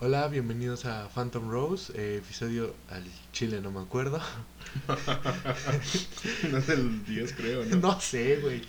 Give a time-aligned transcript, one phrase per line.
[0.00, 3.02] Hola, bienvenidos a Phantom Rose, eh, episodio al
[3.32, 4.20] chile, no me acuerdo.
[6.52, 7.76] no es el 10, creo, ¿no?
[7.78, 8.62] No sé, güey.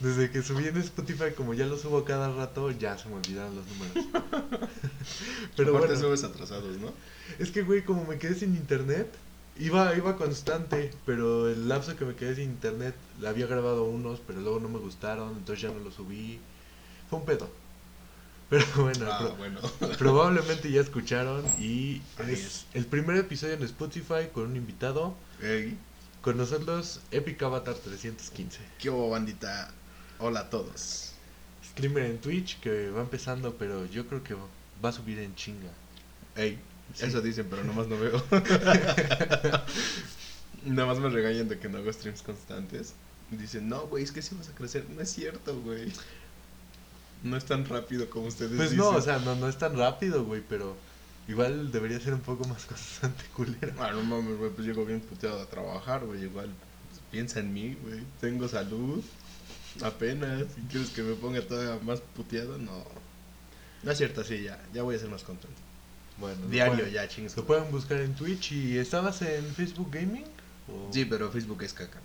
[0.00, 3.54] Desde que subí en Spotify, como ya lo subo cada rato, ya se me olvidaron
[3.54, 3.92] los números.
[5.56, 6.92] Pero Aparte bueno, subes atrasados, ¿no?
[7.38, 9.06] Es que, güey, como me quedé sin internet,
[9.60, 14.18] iba, iba constante, pero el lapso que me quedé sin internet, le había grabado unos,
[14.26, 16.40] pero luego no me gustaron, entonces ya no los subí.
[17.08, 17.61] Fue un pedo.
[18.52, 19.30] Pero bueno, ah,
[19.98, 25.16] probablemente ya escucharon y es, el primer episodio en Spotify con un invitado.
[26.20, 28.58] Con nosotros, Epic Avatar 315.
[28.78, 29.72] ¿Qué hubo, bandita?
[30.18, 31.14] Hola a todos.
[31.64, 35.70] Streamer en Twitch que va empezando, pero yo creo que va a subir en chinga.
[36.36, 36.58] Ey,
[37.00, 38.22] eso dicen, pero nomás no veo.
[40.66, 42.92] Nada más me regañan de que no hago streams constantes.
[43.30, 44.84] Dicen, no, güey, es que si vas a crecer.
[44.90, 45.90] No es cierto, güey.
[47.22, 50.24] No es tan rápido como ustedes pues no, o sea, no, no es tan rápido,
[50.24, 50.76] güey, pero
[51.28, 53.74] igual debería ser un poco más constante, culero.
[53.78, 56.50] Ah, no mames, güey, pues llego bien puteado a trabajar, güey, igual
[56.88, 58.00] pues, piensa en mí, güey.
[58.20, 59.02] Tengo salud,
[59.82, 60.44] apenas.
[60.56, 62.58] ¿Y quieres que me ponga todavía más puteado?
[62.58, 62.84] No.
[63.82, 65.56] No es cierto, sí, ya, ya voy a ser más contento.
[66.18, 67.36] Bueno, diario ya, chingues.
[67.36, 70.24] Lo pueden buscar en Twitch y ¿estabas en Facebook Gaming?
[70.90, 72.00] Sí, pero Facebook es caca.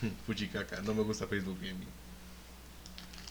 [0.26, 1.88] Fuchi caca, no me gusta Facebook Gaming.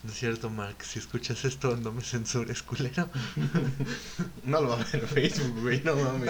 [0.03, 0.77] No es cierto, Mark.
[0.83, 3.07] Si escuchas esto, no me censures, culero.
[4.43, 5.81] no lo va a ver Facebook, güey.
[5.83, 6.29] No mames.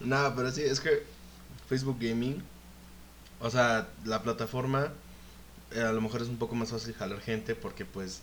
[0.00, 0.32] No.
[0.36, 1.02] pero sí, es que
[1.68, 2.42] Facebook Gaming.
[3.40, 4.92] O sea, la plataforma.
[5.72, 8.20] Eh, a lo mejor es un poco más fácil jalar gente porque, pues.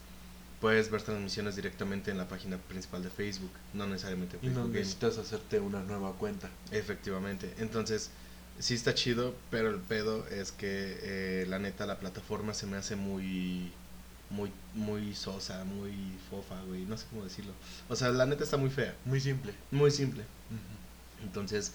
[0.62, 4.52] Puedes ver transmisiones directamente en la página principal de Facebook, no necesariamente Facebook.
[4.52, 6.52] Y no necesitas hacerte una nueva cuenta.
[6.70, 7.52] Efectivamente.
[7.58, 8.12] Entonces,
[8.60, 12.78] sí está chido, pero el pedo es que eh, la neta la plataforma se me
[12.78, 13.72] hace muy
[14.32, 15.94] muy, muy sosa, muy
[16.30, 17.54] fofa, güey, no sé cómo decirlo.
[17.90, 18.96] O sea, la neta está muy fea.
[19.06, 19.54] Muy simple.
[19.72, 20.24] Muy simple.
[21.24, 21.74] Entonces,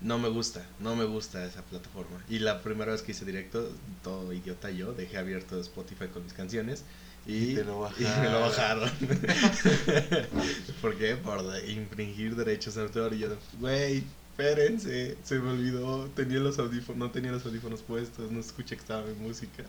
[0.00, 2.22] no me gusta, no me gusta esa plataforma.
[2.28, 3.70] Y la primera vez que hice directo,
[4.02, 6.84] todo idiota yo, dejé abierto Spotify con mis canciones.
[7.26, 8.08] Y, te lo bajaron.
[8.18, 8.90] y me lo bajaron.
[10.80, 11.16] ¿Por qué?
[11.16, 13.14] Por infringir derechos de autor.
[13.14, 13.28] Y yo,
[13.58, 18.76] güey, espérense, se me olvidó, tenía los audífonos, no tenía los audífonos puestos, no escuché
[18.76, 19.64] que estaba mi música.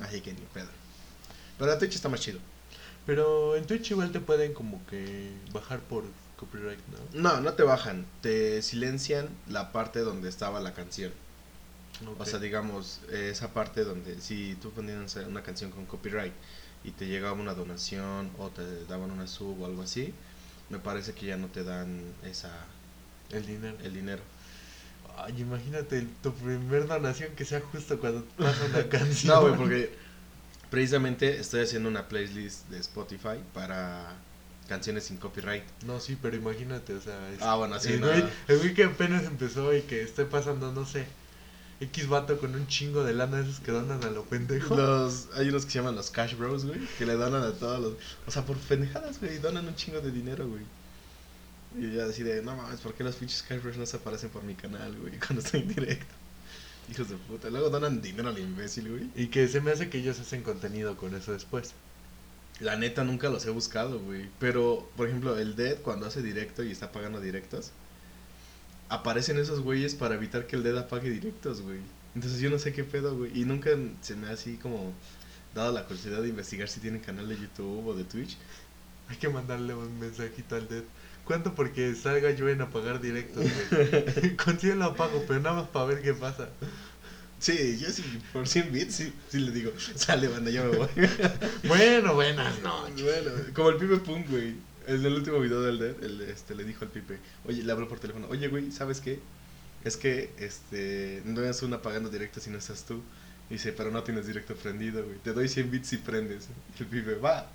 [0.00, 0.68] Así que ni pedo.
[1.58, 2.38] Pero Twitch está más chido.
[3.06, 6.04] Pero en Twitch igual te pueden como que bajar por
[6.36, 7.20] copyright, ¿no?
[7.20, 8.04] No, no te bajan.
[8.20, 11.12] Te silencian la parte donde estaba la canción.
[12.18, 16.32] O sea, digamos, esa parte donde si tú ponías una canción con copyright
[16.84, 20.12] y te llegaba una donación o te daban una sub o algo así,
[20.68, 22.50] me parece que ya no te dan esa...
[23.30, 23.76] El dinero.
[23.82, 24.22] El dinero.
[25.16, 29.34] Ay, imagínate tu primer donación que sea justo cuando pasa una canción.
[29.34, 30.05] No, güey, porque
[30.70, 34.16] Precisamente estoy haciendo una playlist de Spotify para
[34.68, 35.64] canciones sin copyright.
[35.84, 37.18] No, sí, pero imagínate, o sea...
[37.40, 38.00] ah, bueno, sí,
[38.48, 41.06] el güey que apenas empezó y que esté pasando, no sé,
[41.80, 44.76] X vato con un chingo de lana esos que donan a lo pendejo.
[44.76, 47.80] Los, hay unos que se llaman los Cash Bros, güey, que le donan a todos
[47.80, 47.92] los...
[48.26, 50.62] O sea, por pendejadas, güey, donan un chingo de dinero, güey.
[51.78, 54.42] Y ya decide, no mames, ¿por qué los pinches Cash Bros no se aparecen por
[54.42, 56.14] mi canal, güey, cuando estoy en directo?
[56.90, 57.50] Hijos de puta.
[57.50, 59.10] Luego donan dinero al imbécil, güey.
[59.14, 61.74] Y que se me hace que ellos hacen contenido con eso después.
[62.60, 64.28] La neta nunca los he buscado, güey.
[64.38, 67.72] Pero, por ejemplo, el Dead cuando hace directo y está pagando directos,
[68.88, 71.80] aparecen esos güeyes para evitar que el Dead apague directos, güey.
[72.14, 73.38] Entonces yo no sé qué pedo, güey.
[73.38, 73.70] Y nunca
[74.00, 74.92] se me ha así como
[75.54, 78.36] dado la curiosidad de investigar si tienen canal de YouTube o de Twitch.
[79.08, 80.84] Hay que mandarle un mensajito al Dead.
[81.26, 84.36] ¿Cuánto porque salga yo en apagar directo, güey?
[84.44, 86.48] Consigo lo apago, pero nada más para ver qué pasa.
[87.40, 90.88] Sí, yo sí, por 100 bits, sí, sí le digo, sale banda, ya me voy.
[91.68, 93.02] bueno, buenas noches.
[93.02, 94.54] Bueno, como el Pipe Pum, güey.
[94.86, 97.88] En el último video del Dead, el, este, le dijo al Pipe, oye, le hablo
[97.88, 99.18] por teléfono, oye, güey, ¿sabes qué?
[99.82, 103.02] Es que, este, no es un apagando directo si no estás tú.
[103.50, 105.18] Dice, pero no tienes directo prendido, güey.
[105.18, 106.48] Te doy 100 bits y prendes.
[106.78, 107.50] Y el Pipe, va.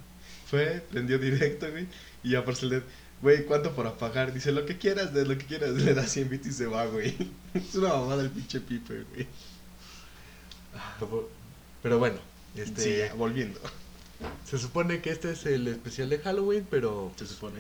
[0.45, 1.87] Fue, prendió directo, güey.
[2.21, 2.83] Y ya por el Dead,
[3.21, 4.33] Güey, ¿cuánto por apagar?
[4.33, 5.71] Dice, lo que quieras, de lo que quieras.
[5.71, 7.15] Le da 100 bits y se va, güey.
[7.53, 9.27] Es una mamada el pinche pipe, güey.
[11.83, 12.17] Pero bueno,
[12.55, 13.09] este...
[13.09, 13.59] Sí, volviendo.
[14.45, 17.11] Se supone que este es el especial de Halloween, pero...
[17.17, 17.59] Se supone.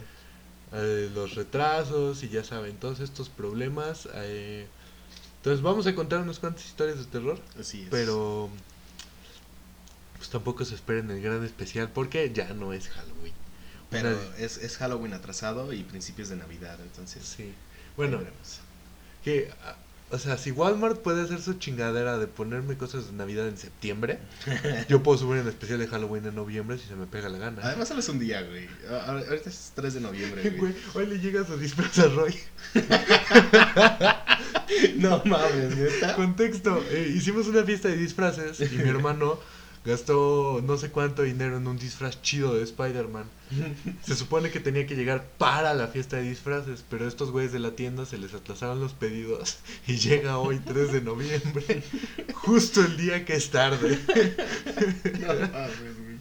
[0.73, 4.07] Eh, los retrasos y ya saben, todos estos problemas.
[4.15, 4.65] Eh,
[5.37, 7.39] entonces vamos a contar unas cuantas historias de terror.
[7.59, 7.89] Así es.
[7.89, 8.49] Pero...
[10.17, 13.20] Pues tampoco se esperen el gran especial porque ya no es Halloween.
[13.91, 17.23] Pero es, es, Halloween atrasado y principios de Navidad, entonces.
[17.25, 17.53] Sí.
[17.97, 18.21] Bueno,
[19.23, 19.51] que
[20.09, 24.19] O sea, si Walmart puede hacer su chingadera de ponerme cosas de Navidad en septiembre,
[24.89, 27.61] yo puedo subir en especial de Halloween en noviembre si se me pega la gana.
[27.63, 28.67] Además sales un día, güey.
[28.89, 30.57] Ahorita es 3 de noviembre, güey.
[30.57, 32.35] Güey, hoy le llega su disfraz a Roy.
[34.95, 36.15] No mames, neta.
[36.15, 39.37] Contexto, eh, hicimos una fiesta de disfraces y mi hermano
[39.83, 43.25] gastó no sé cuánto dinero en un disfraz chido de Spider-Man.
[44.05, 47.59] Se supone que tenía que llegar para la fiesta de disfraces, pero estos güeyes de
[47.59, 51.83] la tienda se les atrasaron los pedidos y llega hoy 3 de noviembre,
[52.33, 53.99] justo el día que es tarde.
[55.19, 56.11] No mames, güey.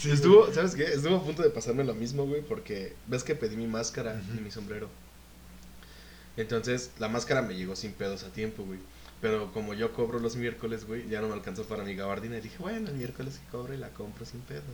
[0.00, 0.82] Sí, Estuvo, ¿sabes qué?
[0.84, 4.40] Estuvo a punto de pasarme lo mismo, güey, porque ves que pedí mi máscara y
[4.40, 4.88] mi sombrero.
[6.36, 8.80] Entonces, la máscara me llegó sin pedos a tiempo, güey.
[9.22, 12.38] Pero como yo cobro los miércoles, güey, ya no me alcanzó para mi gabardina.
[12.38, 14.64] Y dije, bueno, el miércoles que cobre la compro sin pedos.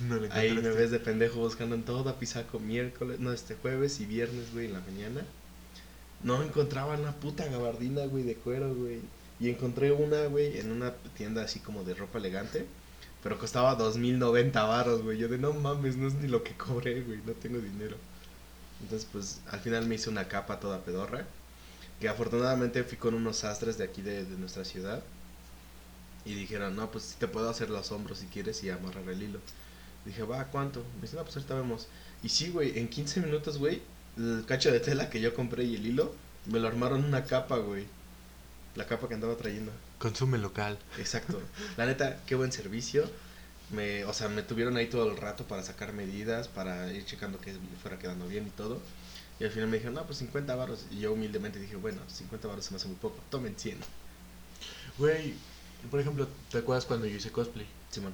[0.00, 4.00] No le Ahí me ves de pendejo buscando en toda Pisaco miércoles, no, este jueves
[4.00, 5.24] y viernes, güey, en la mañana.
[6.24, 9.00] No encontraba una puta gabardina, güey, de cuero, güey.
[9.38, 12.66] Y encontré una, güey, en una tienda así como de ropa elegante.
[13.22, 15.16] Pero costaba 2090 varos, güey.
[15.16, 17.96] Yo de no mames, no es ni lo que cobré, güey, no tengo dinero.
[18.82, 21.24] Entonces, pues, al final me hice una capa toda pedorra.
[22.02, 25.04] Que afortunadamente fui con unos sastres de aquí de, de nuestra ciudad.
[26.24, 29.38] Y dijeron, no, pues te puedo hacer los hombros si quieres y amarrar el hilo.
[30.04, 30.82] Dije, va, ¿cuánto?
[30.96, 31.86] Me dice, no, pues ahorita vemos.
[32.24, 33.82] Y sí, güey, en 15 minutos, güey,
[34.16, 36.12] el cacho de tela que yo compré y el hilo,
[36.46, 37.86] me lo armaron una capa, güey.
[38.74, 39.70] La capa que andaba trayendo.
[40.00, 40.78] Consume local.
[40.98, 41.40] Exacto.
[41.76, 43.08] La neta, qué buen servicio.
[43.70, 47.40] Me, o sea, me tuvieron ahí todo el rato para sacar medidas, para ir checando
[47.40, 48.80] que fuera quedando bien y todo.
[49.42, 50.86] Y al final me dijeron, no, pues 50 varos.
[50.92, 53.16] Y yo humildemente dije, bueno, 50 varos se me hace muy poco.
[53.28, 53.76] Tomen 100.
[54.98, 55.34] Güey,
[55.90, 57.66] por ejemplo, ¿te acuerdas cuando yo hice cosplay?
[57.90, 58.12] Simón.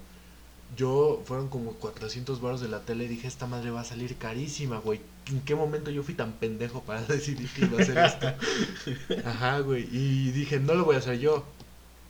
[0.75, 4.17] Yo fueron como 400 baros de la tele y dije, esta madre va a salir
[4.17, 5.03] carísima, güey.
[5.27, 9.27] ¿En qué momento yo fui tan pendejo para decidir que iba a hacer esto?
[9.29, 9.87] Ajá, güey.
[9.93, 11.45] Y dije, no lo voy a hacer yo.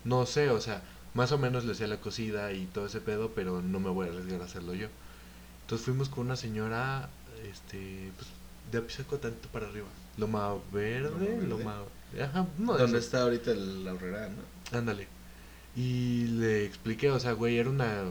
[0.04, 0.84] No sé, o sea,
[1.14, 4.06] más o menos le sé la cosida y todo ese pedo, pero no me voy
[4.06, 4.86] a arriesgar a hacerlo yo.
[5.62, 7.10] Entonces fuimos con una señora,
[7.50, 8.37] este, pues,
[8.70, 9.86] de Apizaco tanto para arriba.
[10.16, 11.46] Loma Verde, Loma Verde.
[11.46, 11.82] Loma...
[12.22, 14.78] Ajá, no, de Donde está ahorita el Aurrera, ¿no?
[14.78, 15.06] Ándale.
[15.76, 18.04] Y le expliqué, o sea, güey, era una.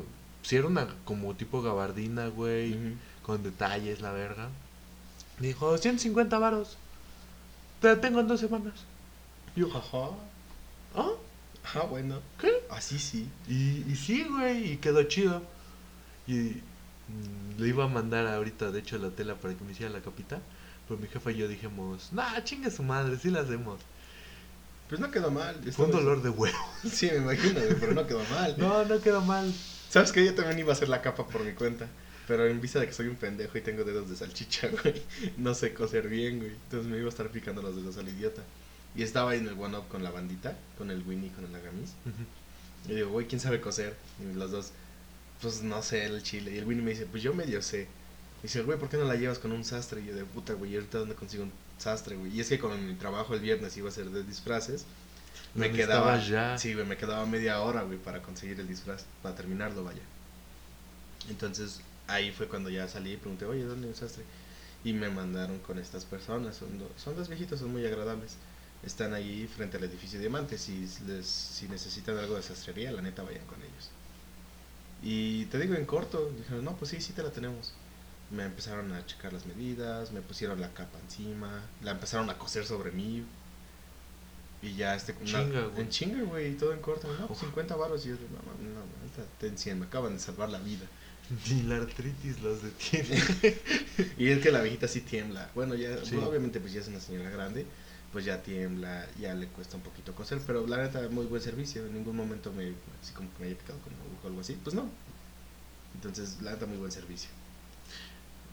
[0.43, 2.77] Si era una como tipo gabardina, güey,
[3.23, 4.49] con detalles, la verga.
[5.39, 6.77] Me dijo, 150 varos.
[7.81, 8.73] Te la tengo en dos semanas.
[9.55, 10.11] Yo, Ajá.
[10.95, 11.11] ¿ah?
[11.63, 12.21] Ajá, bueno.
[12.39, 12.63] ¿Qué?
[12.69, 13.27] Así sí.
[13.47, 15.41] Y, y sí, güey, y quedó chido.
[16.27, 16.61] Y
[17.57, 20.39] le iba a mandar ahorita, de hecho, la tela para que me hiciera la capita.
[20.87, 23.79] Pero mi jefa y yo dijimos, nah, chingue su madre, sí la hacemos.
[24.87, 25.55] Pues no quedó mal.
[25.73, 26.57] Fue un dolor de huevo.
[26.89, 28.55] Sí, me imagino, pero no quedó mal.
[28.57, 29.53] No, no quedó mal.
[29.89, 31.87] ¿Sabes que Yo también iba a hacer la capa por mi cuenta.
[32.27, 35.01] Pero en vista de que soy un pendejo y tengo dedos de salchicha, güey,
[35.37, 36.51] no sé coser bien, güey.
[36.51, 38.43] Entonces me iba a estar picando los dedos al idiota.
[38.95, 41.93] Y estaba ahí en el one-up con la bandita, con el Winnie con el Agamis.
[42.87, 43.95] Y digo, güey, ¿quién sabe coser?
[44.19, 44.71] Y los dos,
[45.41, 46.51] pues no sé, el chile.
[46.53, 47.83] Y el Winnie me dice, pues yo medio sé.
[48.39, 50.01] Y dice, güey, ¿por qué no la llevas con un sastre?
[50.01, 52.35] Y yo de puta, güey, ¿y ahorita dónde consigo un sastre, güey?
[52.35, 54.85] Y es que con mi trabajo el viernes iba a ser de disfraces.
[55.55, 56.57] Me quedaba, ya.
[56.57, 60.03] sí, güey, me quedaba media hora, güey, para conseguir el disfraz, para terminarlo, vaya.
[61.29, 64.25] Entonces, ahí fue cuando ya salí y pregunté, oye, ¿dónde hay un sastre?
[64.83, 68.37] Y me mandaron con estas personas, son, do- son dos viejitos, son muy agradables.
[68.83, 73.23] Están ahí frente al edificio Diamante, si, les, si necesitan algo de sastrería, la neta,
[73.23, 73.91] vayan con ellos.
[75.03, 77.73] Y te digo en corto, dijeron, no, pues sí, sí te la tenemos.
[78.31, 82.65] Me empezaron a checar las medidas, me pusieron la capa encima, la empezaron a coser
[82.65, 83.23] sobre mí.
[84.61, 85.13] Y ya este...
[85.13, 85.81] una- Chinga, güey.
[85.81, 87.07] En chinga, güey, y todo en corto.
[87.19, 87.45] No, pues Uf.
[87.45, 88.05] 50 baros.
[88.05, 88.19] Y yo, no,
[88.69, 90.85] no, no, no, ten 100, me acaban de salvar la vida.
[91.49, 93.21] Ni la artritis los detiene.
[94.17, 95.49] Y es que la viejita sí tiembla.
[95.53, 96.15] Bueno, ya, Sí.
[96.17, 97.65] obviamente, pues ya es una señora grande,
[98.11, 101.85] pues ya tiembla, ya le cuesta un poquito coser, pero la neta, muy buen servicio.
[101.85, 104.75] En ningún momento me, así como que me haya picado con o algo así, pues
[104.75, 104.89] no.
[105.95, 107.29] Entonces, la neta, muy buen servicio.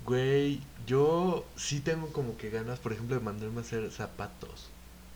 [0.04, 4.68] Güey, yo sí tengo como que ganas, por ejemplo, de mandarme a hacer zapatos.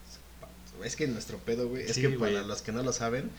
[0.09, 0.85] Zapatos.
[0.85, 2.33] Es que nuestro pedo, güey, es Sí, que güey.
[2.33, 3.29] para los que no lo saben,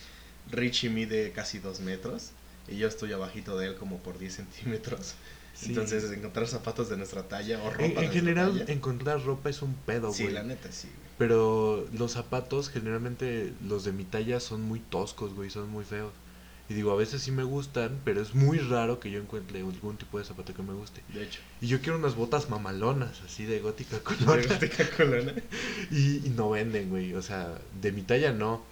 [0.50, 2.30] Richie mide casi dos metros
[2.68, 5.14] y yo estoy abajito de él como por 10 centímetros.
[5.60, 5.68] Sí.
[5.70, 9.60] Entonces, encontrar zapatos de nuestra talla o ropa en, de general, talla- encontrar ropa es
[9.60, 10.34] un pedo, Sí, güey.
[10.34, 11.10] la neta, sí, güey.
[11.18, 16.12] Pero los zapatos, generalmente, los de mi talla son muy toscos, güey, son muy feos.
[16.70, 19.96] Y digo, a veces sí me gustan, pero es muy raro que yo encuentre algún
[19.98, 21.02] tipo de zapato que me guste.
[21.12, 21.40] De hecho.
[21.60, 24.40] Y yo quiero unas botas mamalonas, así de gótica color.
[24.48, 25.34] Gótica colona.
[25.90, 27.12] Y, y no venden, güey.
[27.14, 28.62] O sea, de mi talla no.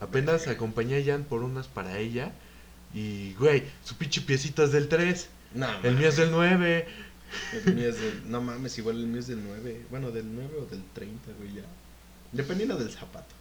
[0.00, 2.32] Apenas acompañé a Jan por unas para ella.
[2.94, 5.28] Y, güey, su pinche piecito es del 3.
[5.54, 6.86] No, El mío es del 9.
[7.64, 8.30] El mío es del.
[8.30, 9.86] No mames, igual el mío es del 9.
[9.90, 11.62] Bueno, del 9 o del 30, güey, ya.
[12.32, 13.34] Dependiendo del zapato.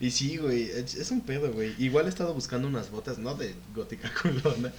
[0.00, 1.74] Y sí, güey, es es un pedo, güey.
[1.78, 4.72] Igual he estado buscando unas botas, no de gótica culona,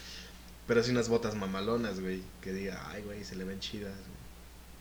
[0.68, 2.22] pero sí unas botas mamalonas, güey.
[2.42, 4.19] Que diga, ay, güey, se le ven chidas, güey.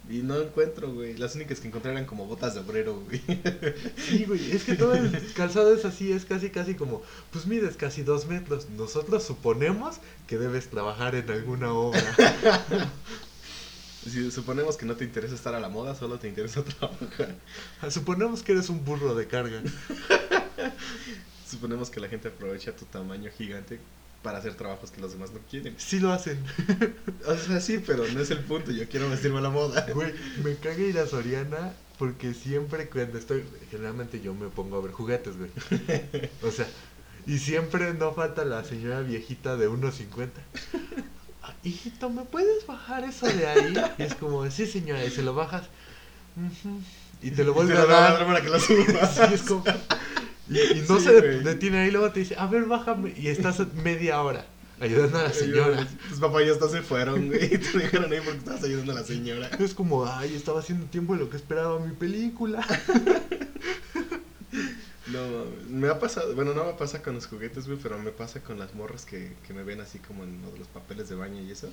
[0.09, 1.17] Y no encuentro, güey.
[1.17, 3.23] Las únicas que encontré eran como botas de obrero, güey.
[3.97, 7.77] Sí, güey, es que todo el calzado es así, es casi, casi como, pues mides
[7.77, 8.71] casi dos metros.
[8.71, 9.97] Nosotros suponemos
[10.27, 12.03] que debes trabajar en alguna obra.
[14.09, 17.35] Si suponemos que no te interesa estar a la moda, solo te interesa trabajar.
[17.91, 19.61] Suponemos que eres un burro de carga.
[21.47, 23.79] Suponemos que la gente aprovecha tu tamaño gigante
[24.23, 25.75] para hacer trabajos que los demás no quieren.
[25.79, 26.39] Sí lo hacen.
[27.27, 28.71] O sea, sí, pero no es el punto.
[28.71, 29.87] Yo quiero vestirme a la moda.
[29.93, 34.81] Güey, me caga ir a Soriana porque siempre cuando estoy, generalmente yo me pongo a
[34.83, 35.51] ver juguetes, güey.
[36.43, 36.67] O sea,
[37.27, 40.29] y siempre no falta la señora viejita de 1.50.
[41.43, 43.75] "Ah, Hijito, ¿me puedes bajar eso de ahí?
[43.99, 45.65] Y es como, sí señora, y se lo bajas.
[47.21, 48.25] Y te lo vuelve a dar.
[48.27, 49.15] para que lo subas.
[49.29, 49.65] Sí, es como-
[50.51, 51.43] Y, y no Sí, se güey.
[51.45, 53.15] detiene ahí, luego te dice, a ver, bájame.
[53.17, 54.47] Y estás media hora
[54.81, 55.87] ayudando a la señora.
[56.09, 57.45] Tus papás ya hasta se fueron, güey.
[57.55, 59.51] Y te dejaron ahí porque estabas ayudando a la señora.
[59.59, 62.65] Es como, ay, estaba haciendo tiempo de lo que esperaba mi película.
[65.09, 65.21] No,
[65.71, 68.59] me ha pasado, bueno, no me pasa con los juguetes, güey, pero me pasa con
[68.59, 71.71] las morras que, que me ven así como en los papeles de baño y eso.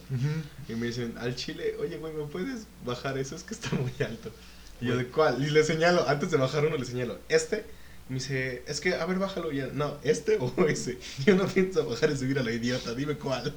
[0.70, 3.36] Y me dicen, al chile, oye, güey, ¿me puedes bajar eso?
[3.36, 4.32] Es que está muy alto.
[4.80, 5.44] Y yo, ¿de cuál?
[5.46, 7.66] Y le señalo, antes de bajar uno, le señalo, ¿este?
[8.10, 9.68] Me dice, es que, a ver, bájalo ya.
[9.68, 11.00] No, ¿este o ese?
[11.26, 13.54] Yo no pienso bajar y subir a la idiota, dime cuál.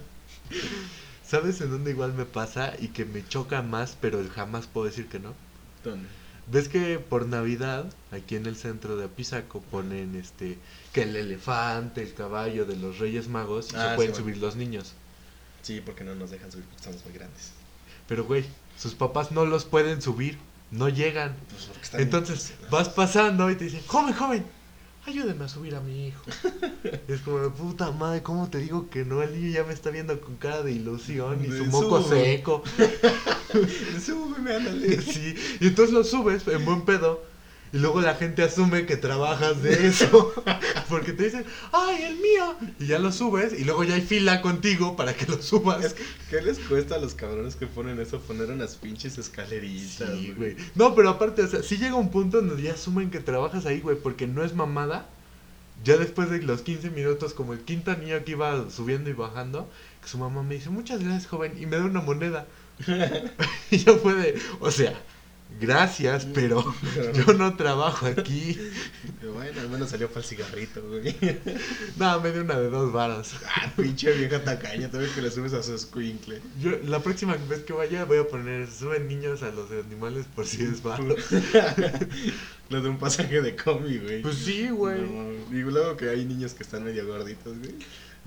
[1.27, 5.09] ¿Sabes en dónde igual me pasa y que me choca más, pero jamás puedo decir
[5.09, 5.35] que no?
[5.85, 6.09] ¿Dónde?
[6.51, 10.57] ¿Ves que por Navidad, aquí en el centro de Apizaco, ponen este
[10.95, 14.33] que el elefante, el caballo de los Reyes Magos y Ah, se pueden sí, bueno.
[14.33, 14.95] subir los niños?
[15.61, 17.51] Sí, porque no nos dejan subir porque estamos muy grandes.
[18.07, 18.47] Pero güey,
[18.79, 20.39] sus papás no los pueden subir,
[20.71, 21.37] no llegan.
[21.51, 24.47] Pues Entonces vas pasando y te dicen, joven, joven,
[25.07, 26.23] ayúdeme a subir a mi hijo.
[27.09, 29.23] Es como, puta madre, ¿cómo te digo que no?
[29.23, 32.37] El niño ya me está viendo con cara de ilusión y su moco sube.
[32.37, 32.63] seco.
[34.05, 35.03] Súbeme, ándale.
[35.03, 37.23] Sí, y entonces lo subes en buen pedo.
[37.73, 40.33] Y luego la gente asume que trabajas de eso.
[40.89, 42.57] Porque te dicen, ¡ay, el mío!
[42.81, 45.85] Y ya lo subes y luego ya hay fila contigo para que lo subas.
[45.85, 50.11] Es que, ¿Qué les cuesta a los cabrones que ponen eso poner unas pinches escaleritas,
[50.11, 50.57] Sí, güey.
[50.75, 53.81] No, pero aparte, o sea, sí llega un punto donde ya asumen que trabajas ahí,
[53.81, 55.09] güey, porque no es mamada.
[55.85, 59.69] Ya después de los 15 minutos, como el quinto niño que iba subiendo y bajando,
[60.03, 62.47] que su mamá me dice, muchas gracias, joven, y me da una moneda.
[63.71, 64.99] y yo fue de, o sea,
[65.61, 66.65] gracias, pero
[67.15, 68.59] yo no trabajo aquí.
[69.35, 71.17] Bueno, al menos salió para el cigarrito, güey.
[71.97, 73.35] Nada, me dio una de dos varas.
[73.47, 76.41] Ah, pinche vieja tacaña, también que le subes a su escuincle.
[76.61, 80.47] Yo, la próxima vez que vaya, voy a poner, suben niños a los animales por
[80.47, 81.17] si es varo.
[82.71, 84.23] Lo de un pasaje de combi, güey.
[84.23, 85.01] Pues sí, güey.
[85.01, 87.75] No, y luego que hay niños que están medio gorditos, güey.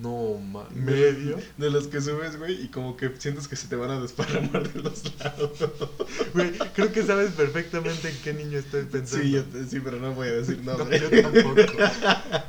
[0.01, 1.38] No, ma- medio.
[1.58, 4.72] De los que subes, güey, y como que sientes que se te van a desparramar
[4.72, 5.51] de los lados.
[6.34, 9.24] Güey, creo que sabes perfectamente en qué niño estoy pensando.
[9.25, 11.00] Sí, yo te- sí, pero no voy a decir No, nombre.
[11.00, 11.62] yo tampoco.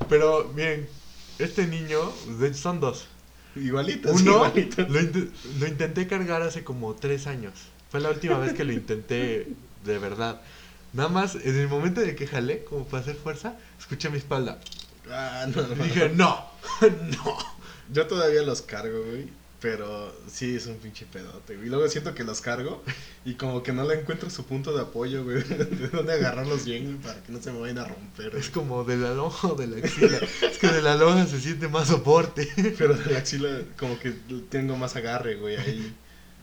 [0.08, 0.88] Pero, miren,
[1.38, 1.98] este niño,
[2.38, 3.06] de hecho son dos.
[3.54, 4.88] Igualitos, Uno igualitos.
[4.88, 5.00] lo,
[5.60, 7.52] lo intenté cargar hace como tres años.
[7.90, 9.48] Fue la última vez que lo intenté
[9.84, 10.40] de verdad.
[10.94, 14.16] Nada más, en el momento en el que jalé, como para hacer fuerza, escuché mi
[14.18, 14.58] espalda.
[15.10, 15.84] Ah, no, no.
[15.84, 16.46] Y dije, no,
[16.80, 17.38] no.
[17.92, 19.28] Yo todavía los cargo, güey.
[19.60, 21.68] Pero sí es un pinche pedote, güey.
[21.68, 22.82] Y luego siento que los cargo
[23.24, 25.40] y como que no le encuentro su punto de apoyo, güey.
[25.44, 28.34] De dónde agarrarlos bien, güey, para que no se me vayan a romper.
[28.34, 30.18] Es como de la lonja o de la axila.
[30.18, 32.48] Es que de la lonja se siente más soporte.
[32.76, 34.10] Pero de la axila como que
[34.50, 35.96] tengo más agarre, güey, ahí.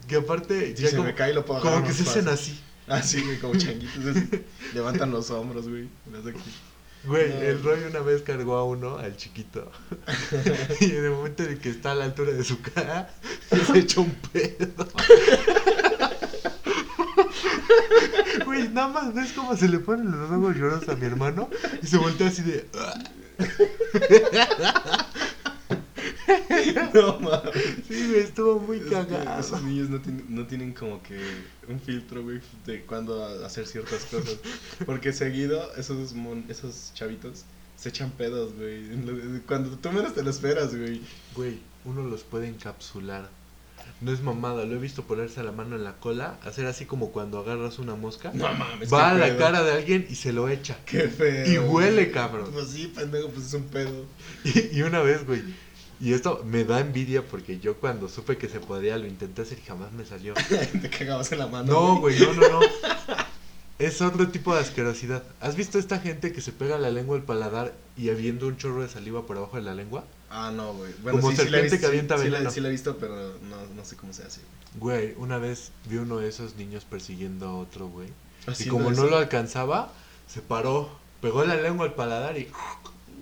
[0.07, 2.57] Que aparte, Si ya se como, me cae lo puedo como que se hacen fácil.
[2.87, 3.17] así.
[3.19, 4.05] Ah, güey, como changuitos.
[4.15, 4.29] así.
[4.73, 5.89] Levantan los hombros, güey.
[6.09, 6.39] Las aquí.
[7.05, 7.41] Güey, No.
[7.41, 9.71] el Roy una vez cargó a uno, al chiquito.
[10.81, 13.09] y en el momento en el que está a la altura de su cara,
[13.71, 14.87] se echó un pedo.
[18.45, 21.49] Güey, nada más ves cómo se le ponen los ojos llorosos a mi hermano
[21.81, 22.65] y se voltea así de.
[26.93, 27.53] No mames.
[27.87, 29.39] Sí, güey, estuvo muy cagado.
[29.39, 31.19] esos niños no tienen, no tienen como que
[31.67, 34.37] un filtro, güey, de cuándo hacer ciertas cosas.
[34.85, 37.43] Porque seguido esos, mon- esos chavitos
[37.77, 38.83] se echan pedos, güey.
[39.47, 41.01] Cuando tú menos te lo esperas, güey.
[41.35, 43.29] Güey, uno los puede encapsular.
[44.01, 47.11] No es mamada, lo he visto ponerse la mano en la cola, hacer así como
[47.11, 48.31] cuando agarras una mosca.
[48.33, 48.91] No mames.
[48.93, 49.37] Va a la pedo.
[49.39, 50.77] cara de alguien y se lo echa.
[50.85, 51.45] Qué feo.
[51.51, 52.49] Y huele, cabrón.
[52.53, 54.05] Pues sí, pendejo, pues es un pedo.
[54.45, 55.41] Y, y una vez, güey,
[55.99, 59.57] y esto me da envidia porque yo cuando supe que se podía lo intenté hacer
[59.59, 60.33] y jamás me salió.
[60.81, 61.71] Te cagabas en la mano.
[61.73, 62.59] No, güey, no, no, no.
[63.79, 65.23] es otro tipo de asquerosidad.
[65.41, 68.81] ¿Has visto esta gente que se pega la lengua al paladar y habiendo un chorro
[68.81, 70.05] de saliva por abajo de la lengua?
[70.29, 70.91] Ah, no, güey.
[71.03, 72.51] Como sí, sí serpiente visto, que avienta sí, sí la- veneno.
[72.51, 73.15] sí la he visto, pero
[73.49, 74.41] no, no sé cómo se hace.
[74.75, 78.09] Güey, una vez vi uno de esos niños persiguiendo a otro güey.
[78.59, 79.91] Y como no lo alcanzaba,
[80.27, 80.89] se paró,
[81.21, 82.47] pegó la lengua al paladar y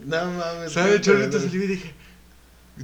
[0.06, 0.74] No mames.
[0.76, 1.40] de pedo.
[1.40, 1.94] saliva y dije,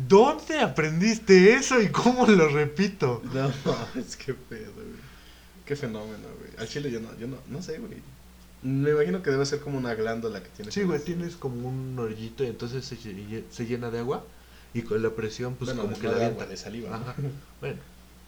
[0.08, 3.22] ¿dónde aprendiste eso y cómo lo repito?
[3.34, 4.88] No mames, qué pedo, güey.
[5.66, 6.52] Qué fenómeno, güey.
[6.58, 8.02] Al chile yo no, yo no, no sé, güey.
[8.64, 10.74] Me imagino que debe ser como una glándula que tienes.
[10.74, 14.26] Sí, güey, tienes como un hoyito y entonces se, lle- se llena de agua
[14.74, 16.46] y con la presión pues Bueno, como no que de la agua, avienta.
[16.48, 17.16] de saliva.
[17.62, 17.80] Bueno,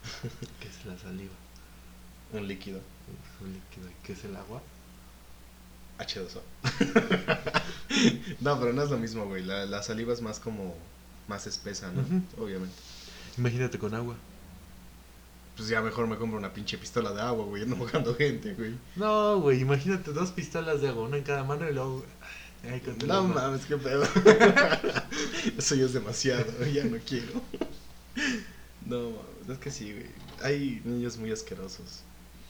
[0.60, 1.32] ¿qué es la saliva?
[2.32, 2.78] Un líquido.
[2.78, 3.88] Es un líquido.
[3.90, 4.60] ¿Y qué es el agua?
[5.98, 6.40] H2O.
[8.40, 9.42] no, pero no es lo mismo, güey.
[9.44, 10.74] La, la saliva es más como.
[11.28, 12.02] Más espesa, ¿no?
[12.42, 12.74] Obviamente.
[13.38, 14.16] Imagínate con agua.
[15.56, 17.64] Pues ya mejor me compro una pinche pistola de agua, güey.
[17.66, 18.74] No mojando gente, güey.
[18.94, 22.04] No, güey, imagínate dos pistolas de agua, una en cada mano y luego...
[22.64, 24.02] Ay, No mames, qué pedo.
[25.58, 27.40] Eso ya es demasiado, ya no quiero.
[28.84, 30.06] No mames, es que sí, güey.
[30.42, 32.00] Hay niños muy asquerosos.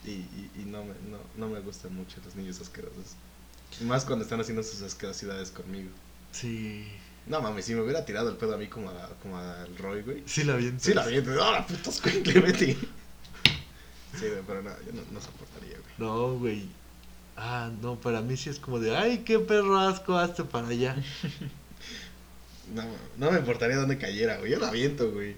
[0.05, 3.15] Y, y, y no, me, no, no me gustan mucho los niños asquerosos.
[3.81, 5.91] Y Más cuando están haciendo sus asquerosidades conmigo.
[6.33, 6.87] Sí.
[7.27, 10.03] No mames, si me hubiera tirado el pedo a mí como, a, como al Roy,
[10.03, 10.23] güey.
[10.27, 10.73] Sí la vi.
[10.79, 12.75] Sí, la vi, no, la puta escuincle, Betty.
[12.75, 15.95] Sí, güey, pero no, yo no, no soportaría, güey.
[15.99, 16.69] No, güey.
[17.37, 20.97] Ah, no, para mí sí es como de, ay, qué perro asco, hazte para allá.
[22.75, 22.83] No,
[23.17, 24.51] no me importaría dónde cayera, güey.
[24.51, 25.37] Yo lo aviento, güey.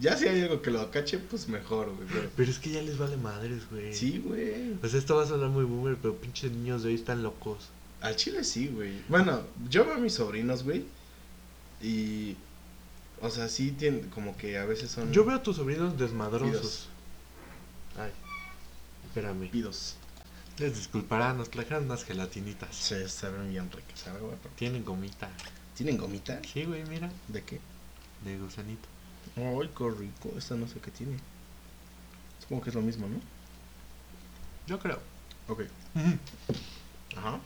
[0.00, 2.08] Ya si hay algo que lo cache, pues mejor, güey.
[2.10, 2.30] Pero...
[2.34, 3.92] Pero es que ya les vale madres, güey.
[3.92, 4.74] Sí, güey.
[4.80, 7.68] Pues esto va a sonar muy boomer, pero pinches niños de hoy están locos.
[8.00, 8.92] Al chile sí, güey.
[9.08, 10.86] Bueno, yo veo a mis sobrinos, güey.
[11.80, 12.36] Y.
[13.20, 14.08] O sea, sí tienen.
[14.10, 15.12] Como que a veces son.
[15.12, 16.50] Yo veo a tus sobrinos desmadrosos.
[16.50, 16.88] Pidos.
[17.98, 18.12] Ay,
[19.06, 19.48] espérame.
[19.50, 19.96] Pidos.
[20.58, 22.74] Les disculparán, nos trajeron unas gelatinitas.
[22.76, 24.04] Sí, saben bien ricas,
[24.56, 25.30] Tienen gomita.
[25.74, 26.46] ¿Tienen gomitas?
[26.46, 27.60] Sí, güey, mira, ¿De qué?
[28.24, 28.86] de gusanito.
[29.36, 30.36] Ay, qué rico.
[30.36, 31.16] Esta no sé qué tiene.
[32.40, 33.18] Supongo que es lo mismo, ¿no?
[34.66, 35.00] Yo creo.
[35.48, 35.62] Ok.
[37.16, 37.40] Ajá.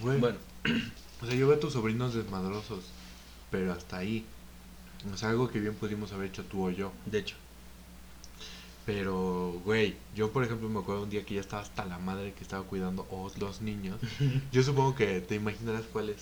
[0.00, 0.18] Güey.
[0.18, 0.38] Bueno,
[1.22, 2.84] O sea, yo veo a tus sobrinos desmadrosos,
[3.50, 4.24] pero hasta ahí.
[5.12, 6.92] O sea, algo que bien pudimos haber hecho tú o yo.
[7.06, 7.36] de hecho.
[8.86, 12.32] Pero, güey, yo por ejemplo me acuerdo un día que ya estaba hasta la madre
[12.34, 13.98] que estaba cuidando a los niños.
[14.52, 16.18] Yo supongo que te imaginarás cuáles.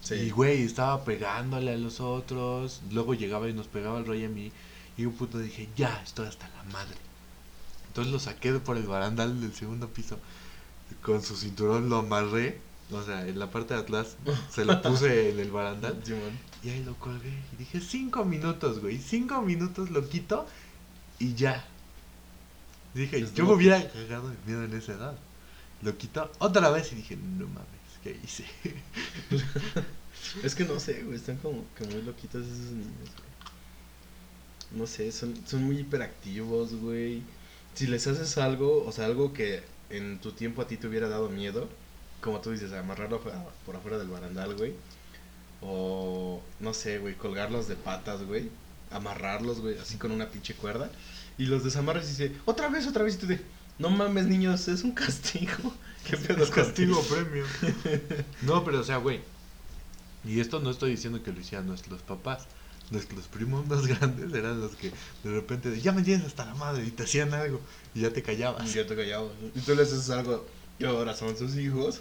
[0.00, 0.14] Sí.
[0.14, 2.82] Y, güey, estaba pegándole a los otros.
[2.92, 4.52] Luego llegaba y nos pegaba el rey a mí.
[4.96, 6.96] Y un punto dije, ya, estoy hasta la madre.
[7.88, 10.18] Entonces lo saqué de por el barandal del segundo piso.
[11.02, 12.60] Con su cinturón lo amarré.
[12.90, 14.16] O sea, en la parte de atrás
[14.50, 16.00] se lo puse en el barandal.
[16.04, 16.38] Simón.
[16.62, 17.32] Y ahí lo colgué.
[17.52, 18.98] Y dije, cinco minutos, güey.
[18.98, 20.46] Cinco minutos lo quito
[21.18, 21.64] y ya.
[22.94, 25.18] Dije, Es yo me hubiera cagado de miedo en esa edad.
[25.82, 27.66] Lo quito otra vez y dije, no mames,
[28.02, 28.44] ¿qué hice?
[30.42, 33.28] Es que no sé, güey, están como que muy loquitos esos niños, güey.
[34.72, 37.22] No sé, son, son muy hiperactivos, güey.
[37.74, 41.08] Si les haces algo, o sea, algo que en tu tiempo a ti te hubiera
[41.08, 41.68] dado miedo,
[42.20, 43.20] como tú dices, amarrarlo
[43.64, 44.74] por afuera del barandal, güey.
[45.60, 48.50] O, no sé, güey, colgarlos de patas, güey.
[48.90, 50.90] Amarrarlos, güey, así con una pinche cuerda.
[51.36, 53.14] Y los desamarras y dice, otra vez, otra vez.
[53.14, 53.40] Y tú de,
[53.78, 55.74] no mames, niños, es un castigo.
[56.08, 57.44] ¿Qué pedo Es castigo premio.
[58.42, 59.20] no, pero o sea, güey.
[60.24, 62.46] Y esto no estoy diciendo que lo hicieran nuestros papás.
[62.90, 64.90] Nuestros primos más grandes eran los que
[65.22, 67.60] de repente ya me tienes hasta la madre y te hacían algo
[67.94, 68.68] y ya te callabas.
[68.70, 69.32] Y ya te callado.
[69.54, 70.46] Y tú les haces algo
[70.78, 72.00] que ahora son sus hijos.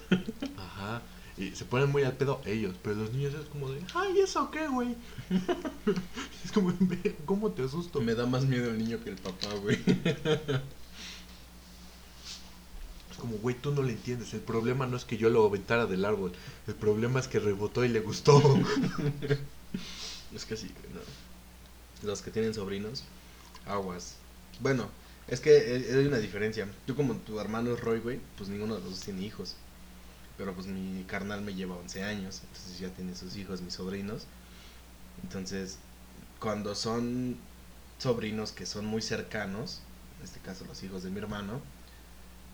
[0.58, 1.02] Ajá.
[1.38, 4.50] Y se ponen muy al pedo ellos, pero los niños es como de, ay, ¿eso
[4.50, 4.96] qué, güey?
[6.46, 8.02] es como, "Ve, ¿cómo te asusto?
[8.02, 9.78] Me da más miedo el niño que el papá, güey.
[13.12, 14.34] Es como, güey, tú no le entiendes.
[14.36, 16.34] El problema no es que yo lo aventara del árbol.
[16.68, 18.40] El problema es que rebotó y le gustó.
[20.36, 22.08] Es que sí, no.
[22.08, 23.04] Los que tienen sobrinos,
[23.66, 24.16] aguas.
[24.60, 24.88] Bueno,
[25.28, 26.68] es que eh, hay una diferencia.
[26.86, 29.56] Tú como tu hermano es Roy, güey, pues ninguno de los dos tiene hijos.
[30.38, 34.28] Pero pues mi carnal me lleva 11 años, entonces ya tiene sus hijos, mis sobrinos.
[35.24, 35.80] Entonces,
[36.40, 37.38] cuando son
[38.00, 39.82] sobrinos que son muy cercanos,
[40.20, 41.62] en este caso los hijos de mi hermano,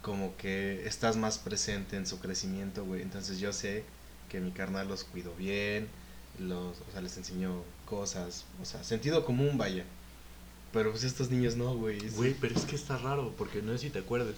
[0.02, 3.02] como que estás más presente en su crecimiento, güey.
[3.02, 3.84] Entonces yo sé
[4.30, 5.88] que mi carnal los cuidó bien,
[6.40, 9.86] los, o sea, les enseñó cosas, o sea, sentido común, vaya.
[10.74, 12.04] Pero pues estos niños no, güey.
[12.04, 14.36] es- Güey, pero es que está raro, porque no sé si te acuerdas.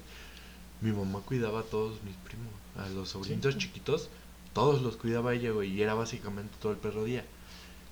[0.81, 3.61] Mi mamá cuidaba a todos mis primos, a los sobrinitos Sí.
[3.61, 4.09] chiquitos,
[4.53, 7.25] todos los cuidaba ella, güey, y era básicamente todo el perro día.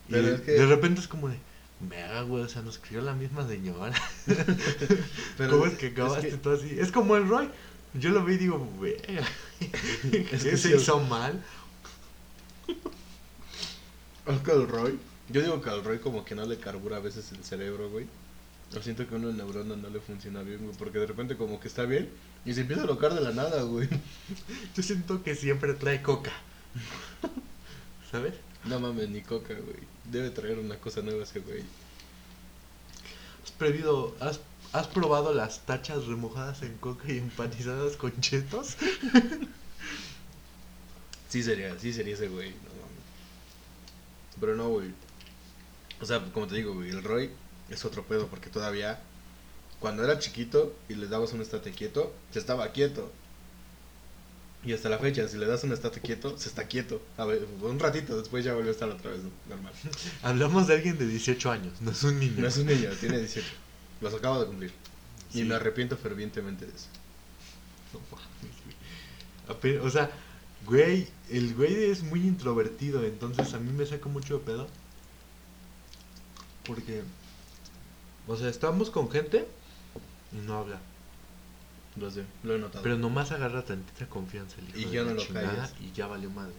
[0.10, 1.38] Y Pero de, es que- de repente es como de,
[1.80, 3.94] verga, güey, o sea, nos crió la misma señora.
[5.38, 6.76] Pero ¿Cómo es que acabaste que- todo así?
[6.78, 7.50] Es como el Roy.
[7.94, 8.96] Yo lo vi y digo, güey,
[9.62, 10.74] Es ¿qué que se sí.
[10.76, 11.42] hizo mal?
[14.28, 15.00] Uncle Roy.
[15.30, 18.06] Yo digo que al Roy como que no le carbura a veces el cerebro, güey.
[18.74, 20.76] Yo siento que una neurona no le funciona bien, güey.
[20.76, 22.10] Porque de repente como que está bien
[22.44, 23.88] y se empieza a locar de la nada, güey.
[24.76, 26.32] Yo siento que siempre trae coca.
[28.12, 28.34] ¿Sabes?
[28.66, 29.78] No mames, ni coca, güey.
[30.06, 31.64] Debe traer una cosa nueva ese güey.
[33.44, 34.40] ¿Has, prevido, has,
[34.72, 38.78] has probado las tachas remojadas en coca y empanizadas con chetos?
[41.34, 43.04] Sí sería, sí sería ese güey, no mames.
[44.40, 44.92] Pero no, güey.
[46.00, 47.32] O sea, como te digo, güey, el Roy
[47.74, 49.02] es otro pedo porque todavía
[49.80, 53.12] cuando era chiquito y le dabas un estate quieto, se estaba quieto.
[54.64, 57.02] Y hasta la fecha, si le das un estate quieto, se está quieto.
[57.18, 59.74] A ver, un ratito después ya volvió a estar otra vez normal.
[60.24, 62.36] Hablamos de alguien de 18 años, no es un niño.
[62.38, 63.46] No es un niño, tiene 18.
[64.00, 64.72] Los acabo de cumplir.
[65.34, 66.88] Y me arrepiento fervientemente de eso.
[67.92, 68.00] No
[69.60, 70.10] mames, O sea,
[70.66, 74.68] güey, el güey es muy introvertido, entonces a mí me saca mucho de pedo.
[76.66, 77.04] Porque,
[78.28, 79.48] o sea, estamos con gente
[80.32, 80.80] y no habla.
[81.96, 82.84] Lo sé, lo he notado.
[82.84, 85.92] Pero nomás agarra tantita confianza el hijo Y de ya la no lo chingada y
[85.92, 86.54] ya valió madre.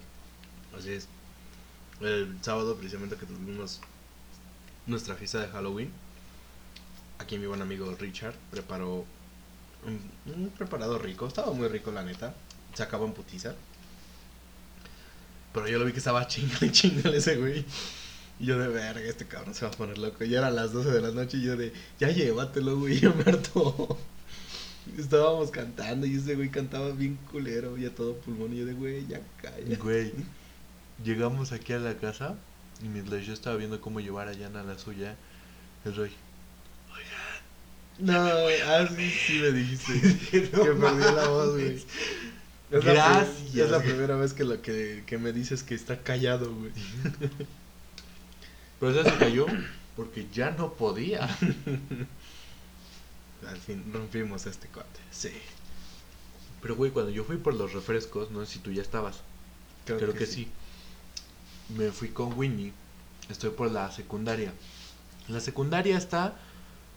[0.79, 1.09] Así es.
[2.01, 3.81] El sábado, precisamente, que tuvimos
[4.87, 5.91] nuestra fiesta de Halloween,
[7.19, 9.05] aquí mi buen amigo Richard preparó
[9.87, 11.27] un, un preparado rico.
[11.27, 12.35] Estaba muy rico, la neta.
[12.75, 13.55] Se acabó en putiza.
[15.53, 17.65] Pero yo lo vi que estaba chingale, chingale ese güey.
[18.39, 20.25] Y yo de verga, este cabrón se va a poner loco.
[20.25, 23.23] Ya eran las 12 de la noche y yo de, ya llévatelo, güey, yo me
[23.23, 23.99] harto.
[24.99, 28.53] Estábamos cantando y ese güey cantaba bien culero y a todo pulmón.
[28.53, 29.77] Y yo de, güey, ya calla.
[29.79, 30.13] Güey,
[31.05, 32.37] llegamos aquí a la casa
[32.83, 35.17] y mientras yo estaba viendo cómo llevar a Yana a la suya,
[35.85, 36.13] el rey.
[37.99, 40.19] No, ah, sí, me dijiste.
[40.31, 41.77] que perdí la voz, güey.
[42.71, 43.55] Es la Gracias.
[43.55, 46.73] es la primera vez que lo que, que me dices que está callado, güey.
[48.81, 49.47] Pero esa se cayó
[49.97, 51.25] porque ya no podía.
[53.49, 55.01] Al fin rompimos este cuate.
[55.11, 55.33] Sí.
[56.63, 59.21] Pero güey, cuando yo fui por los refrescos, no sé si tú ya estabas.
[59.85, 60.49] Creo, que, sí.
[61.77, 62.73] Me fui con Winnie.
[63.29, 64.53] Estoy por la secundaria.
[65.29, 66.37] La secundaria está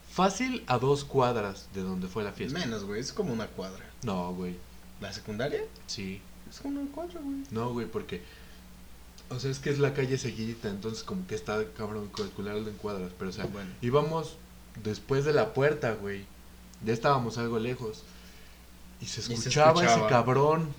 [0.09, 2.59] fácil a dos cuadras de donde fue la fiesta.
[2.59, 3.85] Menos, güey, es como una cuadra.
[4.03, 4.55] No, güey.
[5.01, 5.63] ¿La secundaria?
[5.85, 6.21] Sí.
[6.49, 7.43] Es como una cuadra, güey.
[7.51, 8.21] No, güey, porque.
[9.29, 12.75] O sea, es que es la calle seguidita, entonces como que está cabrón calcularlo en
[12.75, 13.11] cuadras.
[13.17, 13.69] Pero o sea, Bueno.
[13.81, 14.37] íbamos
[14.83, 16.25] después de la puerta, güey.
[16.85, 18.03] Ya estábamos algo lejos.
[19.01, 20.09] Y se Y se escuchaba, ese escuchaba.
[20.09, 20.73] cabrón.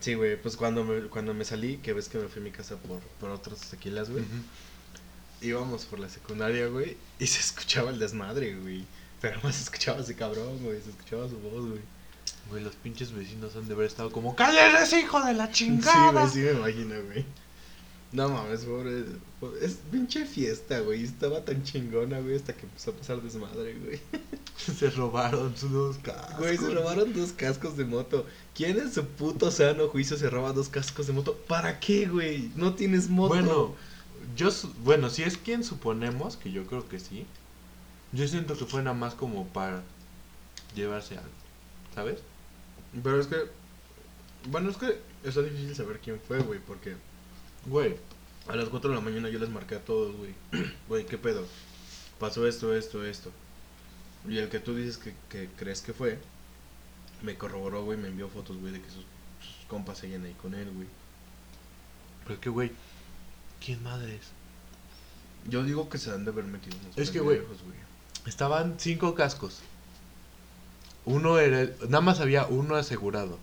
[0.00, 2.50] Sí, güey, pues cuando me, cuando me salí, que ves que me fui a mi
[2.50, 4.22] casa por, por otros tequilas, güey.
[4.24, 5.46] Ujú.
[5.46, 8.84] Íbamos por la secundaria, güey, y se escuchaba el desmadre, güey.
[9.20, 11.80] Pero más se escuchaba ese cabrón, güey, se escuchaba su voz, güey.
[12.50, 16.10] Güey, los pinches vecinos han de haber estado como ¡Cállate, hijo de la Sí, chingada!
[16.22, 17.24] güey, sí me imagino, güey.
[18.12, 19.04] No mames, pobre,
[19.40, 21.02] pobre- Es pinche fiesta, güey.
[21.02, 24.00] Estaba tan chingona, güey, hasta que empezó a pasar desmadre, güey.
[24.56, 26.38] Se robaron sus dos cascos.
[26.38, 28.26] Güey, se robaron dos cascos de moto.
[28.54, 31.34] ¿Quién en su puto sano juicio se roba dos cascos de moto?
[31.48, 32.52] ¿Para qué, güey?
[32.54, 33.30] No tienes moto.
[33.34, 33.74] Bueno,
[34.36, 34.50] yo,
[34.84, 37.26] bueno, si es quien suponemos, que yo creo que sí.
[38.12, 39.82] Yo siento que fue nada más como para
[40.76, 41.30] llevarse algo,
[41.94, 42.18] ¿sabes?
[43.02, 43.36] Pero es que.
[44.50, 46.94] Bueno, es que está difícil saber quién fue, güey, porque
[47.66, 47.96] Güey,
[48.48, 50.34] a las 4 de la mañana yo les marqué a todos, güey.
[50.88, 51.46] Güey, ¿qué pedo?
[52.18, 53.30] Pasó esto, esto, esto.
[54.28, 56.18] Y el que tú dices que, que crees que fue,
[57.22, 59.04] me corroboró, güey, me envió fotos, güey, de que sus,
[59.40, 60.86] sus compas seguían ahí con él, güey.
[62.22, 62.72] pero es que, güey,
[63.64, 64.28] ¿quién madre es?
[65.48, 67.40] Yo digo que se han de haber metido unos Es que, güey.
[68.26, 69.58] Estaban cinco cascos.
[71.04, 73.38] Uno era, el- nada más había uno asegurado.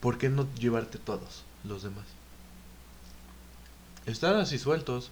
[0.00, 2.04] ¿Por qué no llevarte todos los demás?
[4.06, 5.10] Están así sueltos.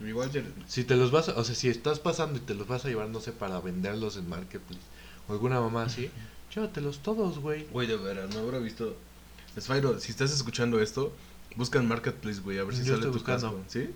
[0.00, 0.30] Igual
[0.66, 2.88] Si te los vas, a- o sea, si estás pasando y te los vas a
[2.88, 4.82] llevar, no sé, para venderlos en Marketplace
[5.28, 6.10] o alguna mamá así,
[6.54, 7.64] llévatelos todos, güey.
[7.66, 8.96] Güey, de veras, no habrá visto.
[9.58, 11.12] Spyro, si estás escuchando esto,
[11.56, 13.52] busca en Marketplace, güey, a ver si Yo sale tu buscando.
[13.52, 13.90] casco, ¿sí?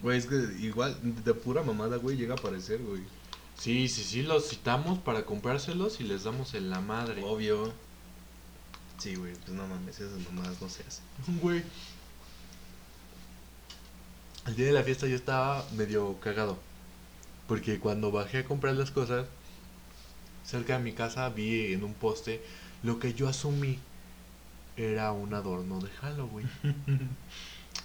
[0.00, 3.02] Güey, es que igual, de pura mamada, güey, llega a aparecer, güey.
[3.58, 7.22] Sí, sí, sí, los citamos para comprárselos y les damos en la madre.
[7.24, 7.72] Obvio.
[8.98, 11.04] Sí, güey, pues no mames, esas mamadas no se hacen.
[11.40, 11.62] Güey.
[14.46, 16.58] El día de la fiesta yo estaba medio cagado.
[17.46, 19.26] Porque cuando bajé a comprar las cosas,
[20.44, 22.42] cerca de mi casa vi en un poste
[22.82, 23.78] lo que yo asumí
[24.76, 26.50] era un adorno de Halloween.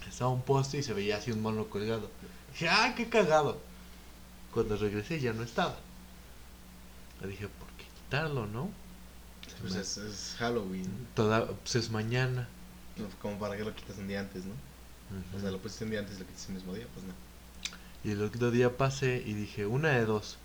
[0.10, 2.10] Estaba un poste y se veía así un mono colgado.
[2.54, 3.60] Dije, ¡ah, qué cagado!
[4.54, 5.78] Cuando regresé ya no estaba.
[7.22, 8.72] Le dije, ¿por qué quitarlo, no?
[9.62, 11.08] Pues es, es Halloween.
[11.14, 12.48] Toda, pues es mañana.
[12.96, 14.54] No, Como para que lo quitas un día antes, ¿no?
[15.36, 17.14] O sea, lo pusiste un día antes y lo quitas el mismo día, pues no.
[18.04, 20.38] Y el otro día pasé y dije, una de dos.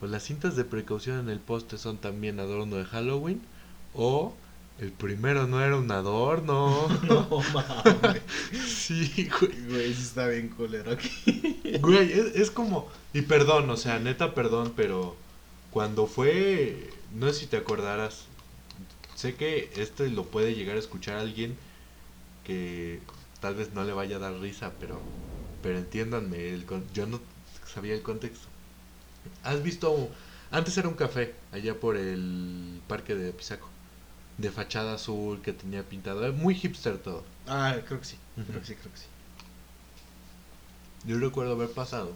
[0.00, 3.40] O las cintas de precaución en el poste son también adorno de Halloween.
[3.94, 4.34] O
[4.78, 6.88] el primero no era un adorno.
[7.08, 8.22] No mames.
[8.66, 9.66] sí, güey.
[9.68, 11.60] Güey, sí está bien culero aquí.
[11.80, 12.88] Güey, es, es como...
[13.12, 15.16] Y perdón, o sea, neta, perdón, pero
[15.70, 16.90] cuando fue...
[17.14, 18.26] No sé si te acordarás.
[19.14, 21.56] Sé que esto lo puede llegar a escuchar alguien
[22.44, 23.00] que
[23.40, 25.00] tal vez no le vaya a dar risa, pero...
[25.62, 27.20] Pero entiéndanme, el, yo no
[27.72, 28.46] sabía el contexto.
[29.42, 30.10] ¿Has visto...
[30.50, 33.68] Antes era un café, allá por el parque de Pisaco.
[34.38, 36.32] De fachada azul que tenía pintado.
[36.32, 37.24] Muy hipster todo.
[37.46, 38.16] Ah, creo que sí.
[38.34, 39.06] Creo que sí, creo que sí.
[41.04, 42.12] Yo recuerdo haber pasado.